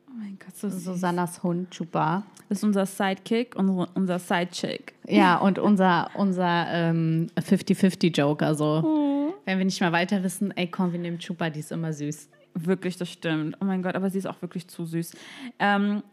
Oh 0.08 0.12
mein 0.17 0.38
Gott, 0.43 0.55
so 0.55 0.69
süß. 0.69 0.84
Susannas 0.86 1.43
Hund, 1.43 1.71
Chupa. 1.71 2.23
Das 2.47 2.60
ist 2.60 2.63
unser 2.63 2.86
Sidekick, 2.86 3.55
unsere, 3.55 3.88
unser 3.93 4.17
Sidechick. 4.19 4.93
Ja, 5.08 5.38
und 5.38 5.60
unser, 5.60 6.10
unser 6.15 6.65
ähm, 6.69 7.27
50-50-Joke. 7.38 8.45
Also, 8.45 9.34
wenn 9.45 9.58
wir 9.60 9.65
nicht 9.65 9.82
mal 9.82 9.91
weiter 9.91 10.23
wissen, 10.23 10.51
ey, 10.55 10.67
komm, 10.67 10.91
wir 10.91 10.99
nehmen 10.99 11.19
Chupa, 11.19 11.49
die 11.49 11.60
ist 11.60 11.71
immer 11.71 11.93
süß. 11.93 12.29
Wirklich, 12.53 12.97
das 12.97 13.09
stimmt. 13.09 13.55
Oh 13.62 13.65
mein 13.65 13.81
Gott, 13.81 13.95
aber 13.95 14.09
sie 14.09 14.17
ist 14.17 14.25
auch 14.25 14.41
wirklich 14.41 14.67
zu 14.67 14.85
süß. 14.85 15.13
Ähm, 15.59 16.03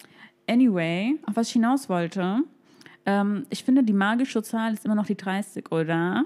anyway, 0.48 1.18
auf 1.26 1.36
was 1.36 1.48
ich 1.48 1.54
hinaus 1.54 1.88
wollte, 1.88 2.42
ähm, 3.04 3.46
ich 3.50 3.64
finde, 3.64 3.82
die 3.82 3.92
magische 3.92 4.42
Zahl 4.42 4.74
ist 4.74 4.84
immer 4.84 4.94
noch 4.94 5.06
die 5.06 5.16
30, 5.16 5.70
oder? 5.72 6.24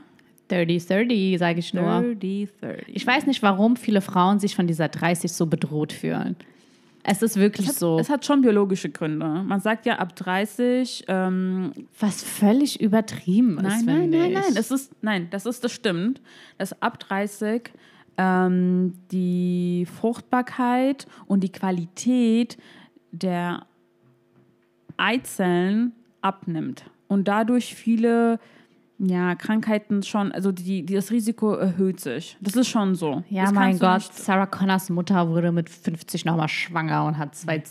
30, 0.48 0.86
30, 0.86 1.38
sage 1.38 1.60
ich 1.60 1.74
nur. 1.74 1.84
30, 1.84 2.48
30. 2.60 2.84
Ich 2.88 3.06
weiß 3.06 3.26
nicht, 3.26 3.42
warum 3.42 3.76
viele 3.76 4.00
Frauen 4.00 4.40
sich 4.40 4.56
von 4.56 4.66
dieser 4.66 4.88
30 4.88 5.32
so 5.32 5.46
bedroht 5.46 5.92
fühlen. 5.92 6.36
Es 7.02 7.22
ist 7.22 7.36
wirklich 7.36 7.66
es 7.66 7.74
hat, 7.74 7.78
so. 7.78 7.98
Es 7.98 8.10
hat 8.10 8.26
schon 8.26 8.42
biologische 8.42 8.90
Gründe. 8.90 9.26
Man 9.26 9.60
sagt 9.60 9.86
ja, 9.86 9.98
ab 9.98 10.14
30, 10.16 11.04
ähm, 11.08 11.72
was 11.98 12.22
völlig 12.22 12.80
übertrieben 12.80 13.58
ist. 13.58 13.62
nein, 13.62 13.84
nein, 13.86 14.10
nein, 14.10 14.32
nein, 14.32 14.54
das 14.54 14.70
ist, 14.70 14.92
nein, 15.00 15.28
das 15.30 15.46
ist, 15.46 15.64
das 15.64 15.72
stimmt, 15.72 16.20
dass 16.58 16.80
ab 16.82 17.00
30 17.00 17.70
ähm, 18.20 18.92
die 19.11 19.87
Fruchtbarkeit 19.98 21.06
und 21.26 21.40
die 21.40 21.52
Qualität 21.52 22.59
der 23.12 23.66
Eizellen 24.98 25.92
abnimmt 26.20 26.85
und 27.09 27.28
dadurch 27.28 27.74
viele 27.74 28.38
ja, 29.02 29.34
Krankheiten 29.34 30.02
schon, 30.02 30.30
also 30.30 30.52
die, 30.52 30.84
die, 30.84 30.94
das 30.94 31.10
Risiko 31.10 31.54
erhöht 31.54 32.00
sich. 32.00 32.36
Das 32.40 32.54
ist 32.54 32.68
schon 32.68 32.94
so. 32.94 33.24
Ja, 33.30 33.44
das 33.44 33.52
mein 33.52 33.78
Gott, 33.78 34.02
Sarah 34.12 34.44
Connors 34.44 34.90
Mutter 34.90 35.26
wurde 35.30 35.52
mit 35.52 35.70
50 35.70 36.26
nochmal 36.26 36.48
schwanger 36.48 37.06
und 37.06 37.16
hat 37.16 37.34
zwei, 37.34 37.56
äh, 37.56 37.62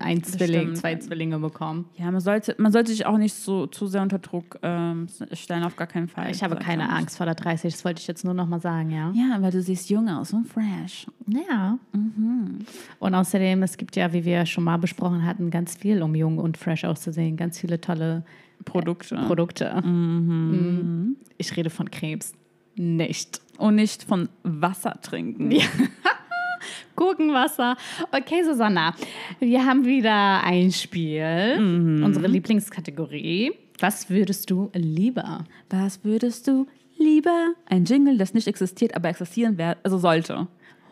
ein 0.00 0.24
Zwilling, 0.24 0.74
zwei 0.74 0.96
Zwillinge 0.96 1.38
bekommen. 1.38 1.88
Ja, 1.96 2.10
man 2.10 2.20
sollte, 2.20 2.56
man 2.58 2.72
sollte 2.72 2.90
sich 2.90 3.06
auch 3.06 3.18
nicht 3.18 3.34
so 3.34 3.66
zu 3.66 3.86
sehr 3.86 4.02
unter 4.02 4.18
Druck 4.18 4.58
ähm, 4.62 5.06
stellen, 5.32 5.62
auf 5.62 5.76
gar 5.76 5.86
keinen 5.86 6.08
Fall. 6.08 6.30
Ich 6.30 6.42
habe 6.42 6.56
keine. 6.56 6.88
Angst 6.88 7.18
vor 7.18 7.26
der 7.26 7.34
30, 7.34 7.74
das 7.74 7.84
wollte 7.84 8.00
ich 8.00 8.08
jetzt 8.08 8.24
nur 8.24 8.34
nochmal 8.34 8.60
sagen, 8.60 8.90
ja. 8.90 9.12
Ja, 9.14 9.40
weil 9.40 9.52
du 9.52 9.62
siehst 9.62 9.90
jung 9.90 10.08
aus 10.08 10.32
und 10.32 10.46
fresh. 10.46 11.06
Ja. 11.26 11.78
Mhm. 11.92 12.60
Und 12.98 13.14
außerdem, 13.14 13.62
es 13.62 13.76
gibt 13.76 13.94
ja, 13.94 14.12
wie 14.12 14.24
wir 14.24 14.44
schon 14.46 14.64
mal 14.64 14.78
besprochen 14.78 15.24
hatten, 15.24 15.50
ganz 15.50 15.76
viel, 15.76 16.02
um 16.02 16.14
jung 16.14 16.38
und 16.38 16.56
fresh 16.56 16.84
auszusehen. 16.84 17.36
Ganz 17.36 17.58
viele 17.60 17.80
tolle 17.80 18.24
Produkte. 18.64 19.16
Produkte. 19.26 19.80
Mhm. 19.82 21.16
Ich 21.36 21.56
rede 21.56 21.70
von 21.70 21.90
Krebs. 21.90 22.32
Nicht. 22.76 23.40
und 23.58 23.74
nicht 23.74 24.04
von 24.04 24.28
Wasser 24.44 25.00
trinken. 25.02 25.52
Gurkenwasser. 26.96 27.76
Okay, 28.12 28.42
Susanna, 28.44 28.94
wir 29.40 29.64
haben 29.64 29.84
wieder 29.84 30.42
ein 30.44 30.72
Spiel, 30.72 32.00
unsere 32.04 32.26
Lieblingskategorie. 32.26 33.52
Was 33.80 34.10
würdest 34.10 34.50
du 34.50 34.70
lieber? 34.74 35.44
Was 35.70 36.04
würdest 36.04 36.48
du 36.48 36.66
lieber? 36.96 37.52
Ein 37.66 37.84
Jingle, 37.84 38.18
das 38.18 38.34
nicht 38.34 38.48
existiert, 38.48 38.94
aber 38.96 39.08
existieren 39.08 39.54
wer 39.56 39.76
also 39.84 39.98
sollte. 39.98 40.48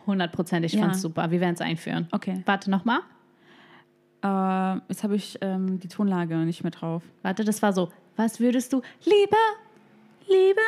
Hundertprozentig, 0.07 0.73
ich 0.75 0.79
Ja. 0.79 0.87
fand's 0.87 1.03
super. 1.03 1.31
Wir 1.33 1.41
werden 1.41 1.55
es 1.55 1.61
einführen. 1.61 2.07
Okay. 2.13 2.43
Warte 2.47 2.71
nochmal. 2.71 3.01
Äh, 4.23 4.77
jetzt 4.89 5.03
habe 5.05 5.15
ich 5.17 5.39
ähm, 5.41 5.79
die 5.81 5.89
Tonlage 5.89 6.37
nicht 6.39 6.63
mehr 6.63 6.71
drauf. 6.73 7.03
Warte, 7.23 7.45
das 7.45 7.63
war 7.63 7.73
so. 7.73 7.91
Was 8.17 8.41
würdest 8.41 8.73
du 8.73 8.81
lieber? 9.05 9.37
Lieber? 10.29 10.61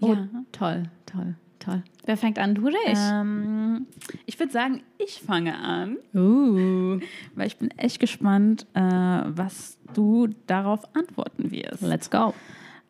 Oh, 0.00 0.08
Ja. 0.14 0.28
toll, 0.52 0.84
toll, 1.06 1.34
toll. 1.58 1.82
Wer 2.04 2.16
fängt 2.16 2.38
an? 2.38 2.54
Du 2.54 2.66
oder 2.66 2.76
ich? 2.86 2.98
Ähm, 2.98 3.86
ich 4.26 4.38
würde 4.38 4.52
sagen, 4.52 4.82
ich 4.98 5.20
fange 5.22 5.56
an, 5.58 5.96
Uh, 6.14 6.98
weil 7.34 7.46
ich 7.46 7.56
bin 7.58 7.70
echt 7.78 8.00
gespannt, 8.00 8.66
äh, 8.74 8.80
was 8.80 9.78
du 9.94 10.28
darauf 10.46 10.82
antworten 10.94 11.50
wirst. 11.50 11.82
let's 11.82 12.10
go. 12.10 12.34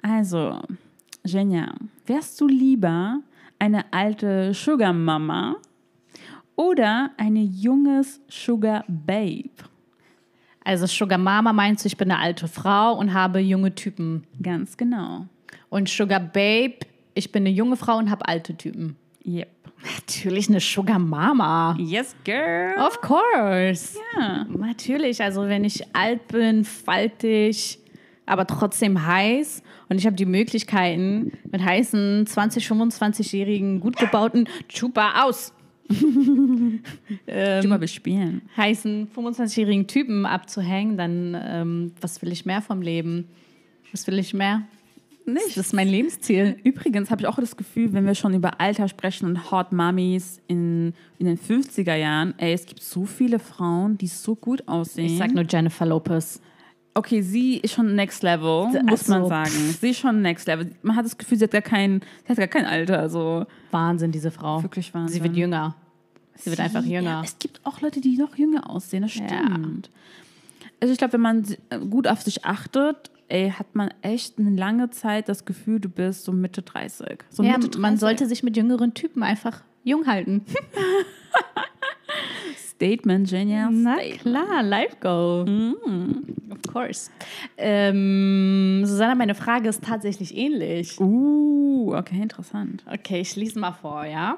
Also, 0.02 0.60
Jenja, 1.24 1.74
wärst 2.06 2.40
du 2.40 2.46
lieber 2.46 3.20
eine 3.58 3.92
alte 3.92 4.52
Sugar 4.54 4.92
Mama 4.92 5.56
oder 6.54 7.10
eine 7.16 7.42
junges 7.42 8.20
Sugar 8.28 8.84
Babe? 8.88 9.50
Also 10.66 10.86
Sugar 10.86 11.16
Mama 11.16 11.52
meinst 11.52 11.84
du, 11.84 11.86
ich 11.86 11.96
bin 11.96 12.10
eine 12.10 12.20
alte 12.20 12.48
Frau 12.48 12.94
und 12.94 13.14
habe 13.14 13.38
junge 13.38 13.76
Typen. 13.76 14.24
Ganz 14.42 14.76
genau. 14.76 15.26
Und 15.68 15.88
Sugar 15.88 16.18
Babe, 16.18 16.78
ich 17.14 17.30
bin 17.30 17.44
eine 17.44 17.54
junge 17.54 17.76
Frau 17.76 17.98
und 17.98 18.10
habe 18.10 18.26
alte 18.26 18.56
Typen. 18.56 18.96
Yep. 19.24 19.48
Natürlich 19.94 20.48
eine 20.48 20.58
Sugar 20.58 20.98
Mama. 20.98 21.76
Yes, 21.78 22.16
girl. 22.24 22.74
Of 22.80 23.00
course. 23.00 23.96
Ja. 24.18 24.44
Natürlich, 24.48 25.22
also 25.22 25.46
wenn 25.46 25.62
ich 25.62 25.84
alt 25.94 26.26
bin, 26.26 26.64
faltig, 26.64 27.78
aber 28.26 28.44
trotzdem 28.44 29.06
heiß 29.06 29.62
und 29.88 29.98
ich 29.98 30.06
habe 30.06 30.16
die 30.16 30.26
Möglichkeiten, 30.26 31.30
mit 31.48 31.62
heißen 31.62 32.26
20-, 32.26 32.66
25-jährigen, 32.66 33.78
gut 33.78 33.96
gebauten 33.98 34.48
Chupa 34.68 35.22
aus, 35.22 35.52
Ähm, 37.28 37.68
mal 37.68 37.78
bespielen. 37.78 38.42
heißen 38.56 39.08
25-jährigen 39.14 39.86
Typen 39.86 40.26
abzuhängen, 40.26 40.96
dann 40.96 41.36
ähm, 41.40 41.92
was 42.00 42.22
will 42.22 42.32
ich 42.32 42.44
mehr 42.44 42.62
vom 42.62 42.82
Leben? 42.82 43.28
Was 43.92 44.06
will 44.06 44.18
ich 44.18 44.34
mehr? 44.34 44.62
Nicht. 45.26 45.56
Das 45.56 45.66
ist 45.66 45.72
mein 45.72 45.88
Lebensziel. 45.88 46.56
Übrigens 46.62 47.10
habe 47.10 47.22
ich 47.22 47.26
auch 47.26 47.36
das 47.36 47.56
Gefühl, 47.56 47.92
wenn 47.92 48.06
wir 48.06 48.14
schon 48.14 48.32
über 48.34 48.60
Alter 48.60 48.86
sprechen 48.88 49.26
und 49.26 49.50
Hot 49.50 49.72
Mummies 49.72 50.40
in, 50.46 50.94
in 51.18 51.26
den 51.26 51.38
50er 51.38 51.96
Jahren, 51.96 52.34
ey, 52.38 52.52
es 52.52 52.64
gibt 52.64 52.80
so 52.82 53.04
viele 53.06 53.40
Frauen, 53.40 53.98
die 53.98 54.06
so 54.06 54.36
gut 54.36 54.66
aussehen. 54.68 55.06
Ich 55.06 55.18
sag 55.18 55.34
nur 55.34 55.44
Jennifer 55.48 55.84
Lopez. 55.84 56.40
Okay, 56.96 57.20
sie 57.22 57.58
ist 57.58 57.74
schon 57.74 57.94
next 57.94 58.22
level, 58.22 58.66
muss 58.84 59.06
man 59.08 59.18
Also, 59.22 59.28
sagen. 59.28 59.50
Sie 59.80 59.90
ist 59.90 59.98
schon 59.98 60.22
next 60.22 60.46
level. 60.48 60.70
Man 60.82 60.96
hat 60.96 61.04
das 61.04 61.16
Gefühl, 61.18 61.38
sie 61.38 61.44
hat 61.44 61.50
gar 61.52 61.62
kein, 61.62 62.00
sie 62.24 62.30
hat 62.30 62.38
gar 62.38 62.46
kein 62.48 62.64
Alter. 62.66 62.98
Also 62.98 63.46
Wahnsinn, 63.70 64.12
diese 64.12 64.30
Frau. 64.30 64.62
Wirklich 64.62 64.92
Wahnsinn. 64.94 65.14
Sie 65.18 65.22
wird 65.22 65.36
jünger. 65.36 65.76
Sie 66.36 66.50
wird 66.50 66.60
einfach 66.60 66.84
jünger. 66.84 67.10
Ja, 67.10 67.22
es 67.24 67.38
gibt 67.38 67.60
auch 67.64 67.80
Leute, 67.80 68.00
die 68.00 68.16
noch 68.18 68.36
jünger 68.36 68.68
aussehen, 68.68 69.02
das 69.02 69.12
stimmt. 69.12 69.90
Also 70.80 70.92
ich 70.92 70.98
glaube, 70.98 71.14
wenn 71.14 71.22
man 71.22 71.46
gut 71.90 72.06
auf 72.06 72.20
sich 72.22 72.44
achtet, 72.44 73.10
ey, 73.28 73.50
hat 73.50 73.74
man 73.74 73.88
echt 74.02 74.38
eine 74.38 74.50
lange 74.50 74.90
Zeit 74.90 75.28
das 75.30 75.44
Gefühl, 75.46 75.80
du 75.80 75.88
bist 75.88 76.24
so 76.24 76.32
Mitte 76.32 76.60
30. 76.62 77.24
So 77.30 77.42
Ja, 77.42 77.52
Mitte 77.52 77.68
30. 77.68 77.80
man 77.80 77.96
sollte 77.96 78.26
sich 78.26 78.42
mit 78.42 78.56
jüngeren 78.56 78.92
Typen 78.92 79.22
einfach 79.22 79.62
jung 79.84 80.06
halten. 80.06 80.44
Statement, 82.76 83.26
Genial. 83.26 83.70
Na 83.70 83.96
klar, 84.20 84.62
Life 84.62 84.96
Goal. 85.00 85.46
Of 86.50 86.72
course. 86.72 87.10
Ähm, 87.56 88.82
Susanna, 88.84 89.14
meine 89.14 89.34
Frage 89.34 89.70
ist 89.70 89.82
tatsächlich 89.82 90.36
ähnlich. 90.36 91.00
Uh, 91.00 91.94
okay, 91.96 92.20
interessant. 92.20 92.84
Okay, 92.86 93.20
ich 93.20 93.34
lese 93.34 93.58
mal 93.58 93.72
vor, 93.72 94.04
ja? 94.04 94.36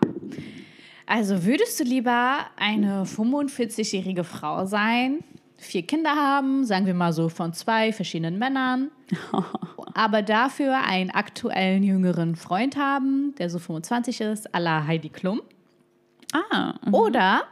Also, 1.07 1.45
würdest 1.45 1.81
du 1.81 1.85
lieber 1.85 2.39
eine 2.57 3.03
45-jährige 3.05 4.23
Frau 4.23 4.67
sein, 4.67 5.25
vier 5.57 5.83
Kinder 5.83 6.15
haben, 6.15 6.65
sagen 6.65 6.87
wir 6.87 6.95
mal 6.95 7.13
so 7.13 7.29
von 7.29 7.53
zwei 7.55 7.93
verschiedenen 7.93 8.39
Männern, 8.39 8.93
aber 9.95 10.23
dafür 10.23 10.79
einen 10.85 11.11
aktuellen 11.11 11.83
jüngeren 11.83 12.37
Freund 12.37 12.77
haben, 12.77 13.35
der 13.39 13.51
so 13.51 13.59
25 13.59 14.21
ist, 14.21 14.55
à 14.55 14.61
la 14.61 14.87
Heidi 14.87 15.09
Klum? 15.09 15.41
Ah, 16.33 16.75
Oder 16.93 17.43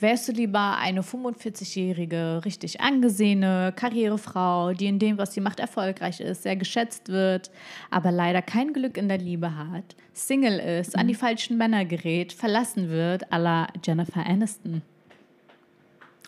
wärst 0.00 0.28
du 0.28 0.32
lieber 0.32 0.78
eine 0.78 1.02
45-jährige, 1.02 2.42
richtig 2.44 2.80
angesehene 2.80 3.72
Karrierefrau, 3.74 4.72
die 4.72 4.86
in 4.86 4.98
dem, 4.98 5.18
was 5.18 5.34
sie 5.34 5.40
macht, 5.40 5.60
erfolgreich 5.60 6.20
ist, 6.20 6.42
sehr 6.42 6.56
geschätzt 6.56 7.08
wird, 7.08 7.50
aber 7.90 8.10
leider 8.10 8.42
kein 8.42 8.72
Glück 8.72 8.96
in 8.96 9.08
der 9.08 9.18
Liebe 9.18 9.56
hat, 9.56 9.96
Single 10.12 10.58
ist, 10.58 10.96
an 10.96 11.08
die 11.08 11.14
falschen 11.14 11.56
Männer 11.56 11.84
gerät, 11.84 12.32
verlassen 12.32 12.90
wird, 12.90 13.32
à 13.32 13.38
la 13.38 13.66
Jennifer 13.84 14.24
Aniston? 14.26 14.82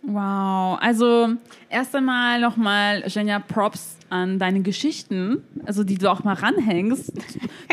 Wow. 0.03 0.79
Also 0.81 1.31
erst 1.69 1.95
einmal 1.95 2.41
nochmal, 2.41 3.05
Jenja, 3.07 3.38
Props 3.38 3.97
an 4.11 4.38
deine 4.38 4.61
Geschichten, 4.61 5.43
also 5.65 5.85
die 5.85 5.97
du 5.97 6.11
auch 6.11 6.23
mal 6.23 6.35
ranhängst. 6.35 7.12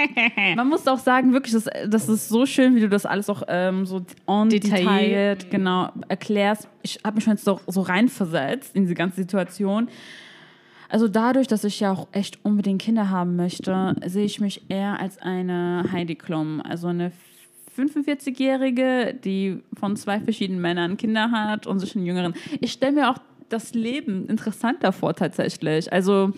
Man 0.56 0.70
muss 0.70 0.88
auch 0.88 1.00
sagen, 1.00 1.34
wirklich, 1.34 1.54
das, 1.54 1.66
das 1.88 2.08
ist 2.08 2.30
so 2.30 2.46
schön, 2.46 2.76
wie 2.76 2.80
du 2.80 2.88
das 2.88 3.06
alles 3.06 3.30
auch 3.30 3.44
ähm, 3.50 3.86
so 3.86 4.06
on 4.26 4.50
Detailliert. 4.50 5.52
genau 5.52 5.92
erklärst. 6.08 6.70
Ich 6.82 7.00
habe 7.04 7.16
mich 7.16 7.26
schon 7.26 7.34
jetzt 7.34 7.44
so, 7.44 7.60
so 7.68 7.82
reinversetzt 7.82 8.74
in 8.74 8.84
diese 8.84 8.96
ganze 8.96 9.18
Situation. 9.18 9.90
Also 10.88 11.08
dadurch, 11.08 11.48
dass 11.48 11.66
ich 11.66 11.82
ja 11.82 11.92
auch 11.92 12.08
echt 12.14 12.40
unbedingt 12.44 12.82
Kinder 12.82 13.10
haben 13.10 13.36
möchte, 13.36 13.96
sehe 14.06 14.26
ich 14.26 14.40
mich 14.40 14.70
eher 14.70 15.00
als 15.00 15.18
eine 15.20 15.84
Heidi 15.92 16.16
Klum, 16.16 16.62
also 16.62 16.88
eine 16.88 17.12
45-Jährige, 17.78 19.14
die 19.14 19.62
von 19.80 19.96
zwei 19.96 20.20
verschiedenen 20.20 20.62
Männern 20.62 20.98
Kinder 20.98 21.32
hat 21.32 21.68
und 21.68 21.80
sich 21.80 21.96
einen 21.96 22.06
jüngeren. 22.06 22.34
Ich 22.60 22.72
stelle 22.72 22.94
mir 22.94 23.10
auch 23.10 23.18
das 23.50 23.74
Leben 23.74 24.28
interessanter 24.28 24.92
vor 24.92 25.16
tatsächlich. 25.16 25.92
Also 25.92 26.32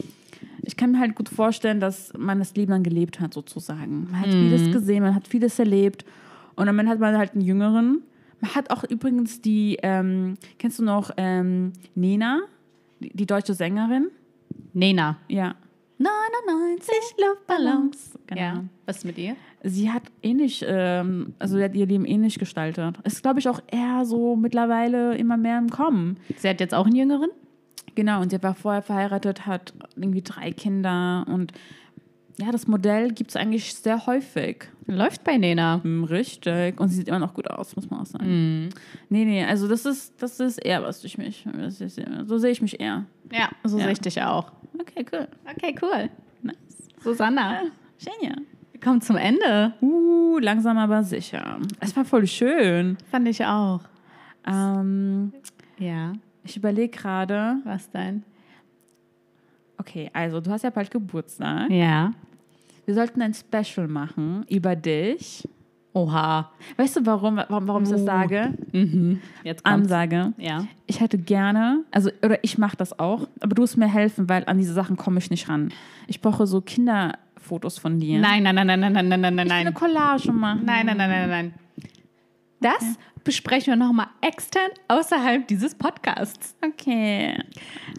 ich 0.63 0.77
kann 0.77 0.91
mir 0.91 0.99
halt 0.99 1.15
gut 1.15 1.29
vorstellen, 1.29 1.79
dass 1.79 2.13
man 2.17 2.39
das 2.39 2.55
Leben 2.55 2.71
dann 2.71 2.83
gelebt 2.83 3.19
hat 3.19 3.33
sozusagen. 3.33 4.07
Man 4.11 4.21
hat 4.21 4.29
vieles 4.29 4.71
gesehen, 4.71 5.03
man 5.03 5.15
hat 5.15 5.27
vieles 5.27 5.59
erlebt 5.59 6.05
und 6.55 6.67
dann 6.67 6.89
hat 6.89 6.99
man 6.99 7.17
halt 7.17 7.33
einen 7.33 7.41
jüngeren. 7.41 8.03
Man 8.39 8.55
hat 8.55 8.71
auch 8.71 8.83
übrigens 8.83 9.41
die, 9.41 9.77
ähm, 9.83 10.35
kennst 10.57 10.79
du 10.79 10.83
noch 10.83 11.11
ähm, 11.17 11.73
Nena, 11.95 12.41
die, 12.99 13.09
die 13.09 13.25
deutsche 13.25 13.53
Sängerin? 13.53 14.09
Nena. 14.73 15.17
Ja. 15.27 15.55
99 15.97 16.95
Luftballons. 17.19 18.11
Genau. 18.27 18.41
Ja. 18.41 18.63
Was 18.85 18.97
ist 18.97 19.05
mit 19.05 19.17
ihr? 19.17 19.35
Sie 19.63 19.91
hat 19.91 20.03
ähnlich, 20.23 20.65
ähm, 20.67 21.33
also 21.39 21.57
sie 21.57 21.63
hat 21.63 21.75
ihr 21.75 21.85
Leben 21.85 22.05
ähnlich 22.05 22.39
gestaltet. 22.39 22.95
Ist, 23.03 23.21
glaube 23.21 23.39
ich, 23.39 23.47
auch 23.47 23.59
eher 23.71 24.05
so 24.05 24.35
mittlerweile 24.35 25.15
immer 25.17 25.37
mehr 25.37 25.57
im 25.59 25.69
Kommen. 25.69 26.17
Sie 26.37 26.49
hat 26.49 26.59
jetzt 26.59 26.73
auch 26.73 26.85
einen 26.87 26.95
jüngeren? 26.95 27.29
Genau, 27.93 28.21
und 28.21 28.31
sie 28.31 28.41
war 28.41 28.55
vorher 28.55 28.81
verheiratet, 28.81 29.45
hat 29.45 29.73
irgendwie 29.95 30.21
drei 30.21 30.51
Kinder 30.51 31.25
und 31.27 31.51
ja, 32.39 32.49
das 32.51 32.65
Modell 32.65 33.11
gibt 33.11 33.29
es 33.31 33.35
eigentlich 33.35 33.75
sehr 33.75 34.07
häufig. 34.07 34.63
Läuft 34.87 35.23
bei 35.23 35.37
Nena. 35.37 35.81
Hm, 35.83 36.05
Richtig. 36.05 36.79
Und 36.79 36.87
sie 36.87 36.95
sieht 36.95 37.07
immer 37.09 37.19
noch 37.19 37.33
gut 37.35 37.47
aus, 37.51 37.75
muss 37.75 37.87
man 37.89 37.99
auch 37.99 38.05
sagen. 38.05 38.69
Nee, 39.09 39.25
nee, 39.25 39.43
also 39.43 39.67
das 39.67 39.85
ist, 39.85 40.13
das 40.23 40.39
ist 40.39 40.57
eher 40.57 40.81
was 40.81 41.01
durch 41.01 41.17
mich. 41.19 41.45
Ist, 41.45 42.01
so 42.25 42.37
sehe 42.39 42.51
ich 42.51 42.61
mich 42.61 42.79
eher. 42.79 43.05
Ja, 43.31 43.49
so 43.63 43.77
Ja. 43.77 43.83
sehe 43.83 43.93
ich 43.93 43.99
dich 43.99 44.21
auch. 44.23 44.51
Okay, 44.79 45.05
cool. 45.11 45.27
Okay, 45.55 45.75
cool. 45.81 46.09
Nice. 46.41 46.55
Susanna, 47.03 47.63
Genial. 48.03 48.37
wir 48.37 48.60
kommen 48.81 49.01
zum 49.01 49.15
Ende. 49.17 49.73
Uh, 49.81 50.39
langsam 50.39 50.77
aber 50.77 51.03
sicher. 51.03 51.57
Es 51.79 51.95
war 51.95 52.05
voll 52.05 52.27
schön. 52.27 52.97
Fand 53.09 53.27
ich 53.27 53.45
auch. 53.45 53.81
Ähm, 54.45 55.33
Ja, 55.77 56.13
ich 56.43 56.57
überlege 56.57 56.89
gerade. 56.97 57.57
was 57.63 57.89
denn? 57.91 58.23
Okay, 59.77 60.09
also 60.13 60.39
du 60.41 60.51
hast 60.51 60.63
ja 60.63 60.69
bald 60.69 60.91
Geburtstag. 60.91 61.69
Ja. 61.71 62.11
Wir 62.85 62.93
sollten 62.93 63.21
ein 63.21 63.33
Special 63.33 63.87
machen 63.87 64.45
über 64.49 64.75
dich. 64.75 65.47
Oha. 65.93 66.51
Weißt 66.77 66.95
du, 66.97 67.05
warum, 67.05 67.37
warum, 67.49 67.67
warum 67.67 67.83
ich 67.83 67.89
das 67.89 68.05
sage? 68.05 68.53
Jetzt 69.43 69.63
kommt's. 69.63 69.91
Ansage. 69.91 70.33
Ja. 70.37 70.65
Ich 70.87 71.01
hätte 71.01 71.17
gerne, 71.17 71.83
also, 71.91 72.09
oder 72.23 72.41
ich 72.43 72.57
mache 72.57 72.77
das 72.77 72.97
auch, 72.97 73.27
aber 73.41 73.55
du 73.55 73.61
musst 73.63 73.77
mir 73.77 73.87
helfen, 73.87 74.29
weil 74.29 74.45
an 74.45 74.57
diese 74.57 74.73
Sachen 74.73 74.95
komme 74.95 75.17
ich 75.17 75.29
nicht 75.29 75.49
ran. 75.49 75.73
Ich 76.07 76.21
brauche 76.21 76.47
so 76.47 76.61
Kinderfotos 77.41 77.77
von 77.79 77.99
dir. 77.99 78.19
Nein, 78.19 78.43
nein, 78.43 78.55
nein, 78.55 78.67
nein, 78.67 78.79
nein, 78.79 78.93
nein, 78.93 79.07
nein, 79.07 79.21
nein, 79.21 79.33
Ich 79.33 79.45
will 79.45 79.51
eine 79.51 79.63
nein. 79.65 79.73
Collage 79.73 80.31
machen. 80.31 80.61
Nein, 80.65 80.85
nein, 80.85 80.97
nein, 80.97 81.09
nein, 81.09 81.29
nein. 81.29 81.53
Das 82.61 82.97
besprechen 83.23 83.73
wir 83.73 83.75
nochmal 83.75 84.07
extern 84.21 84.69
außerhalb 84.87 85.47
dieses 85.47 85.75
Podcasts. 85.75 86.55
Okay. 86.63 87.35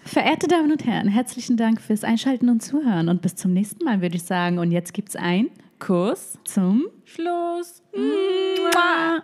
Verehrte 0.05 0.47
Damen 0.47 0.71
und 0.71 0.85
Herren, 0.87 1.09
herzlichen 1.09 1.57
Dank 1.57 1.81
fürs 1.81 2.05
Einschalten 2.05 2.49
und 2.49 2.63
Zuhören 2.63 3.09
und 3.09 3.23
bis 3.23 3.35
zum 3.35 3.53
nächsten 3.53 3.85
Mal, 3.85 4.01
würde 4.01 4.17
ich 4.17 4.23
sagen. 4.23 4.59
Und 4.59 4.71
jetzt 4.71 4.95
gibt's 4.95 5.17
ein 5.17 5.49
Kuss. 5.79 6.39
zum 6.45 6.87
Schluss. 7.05 7.83
Mua. 7.95 9.23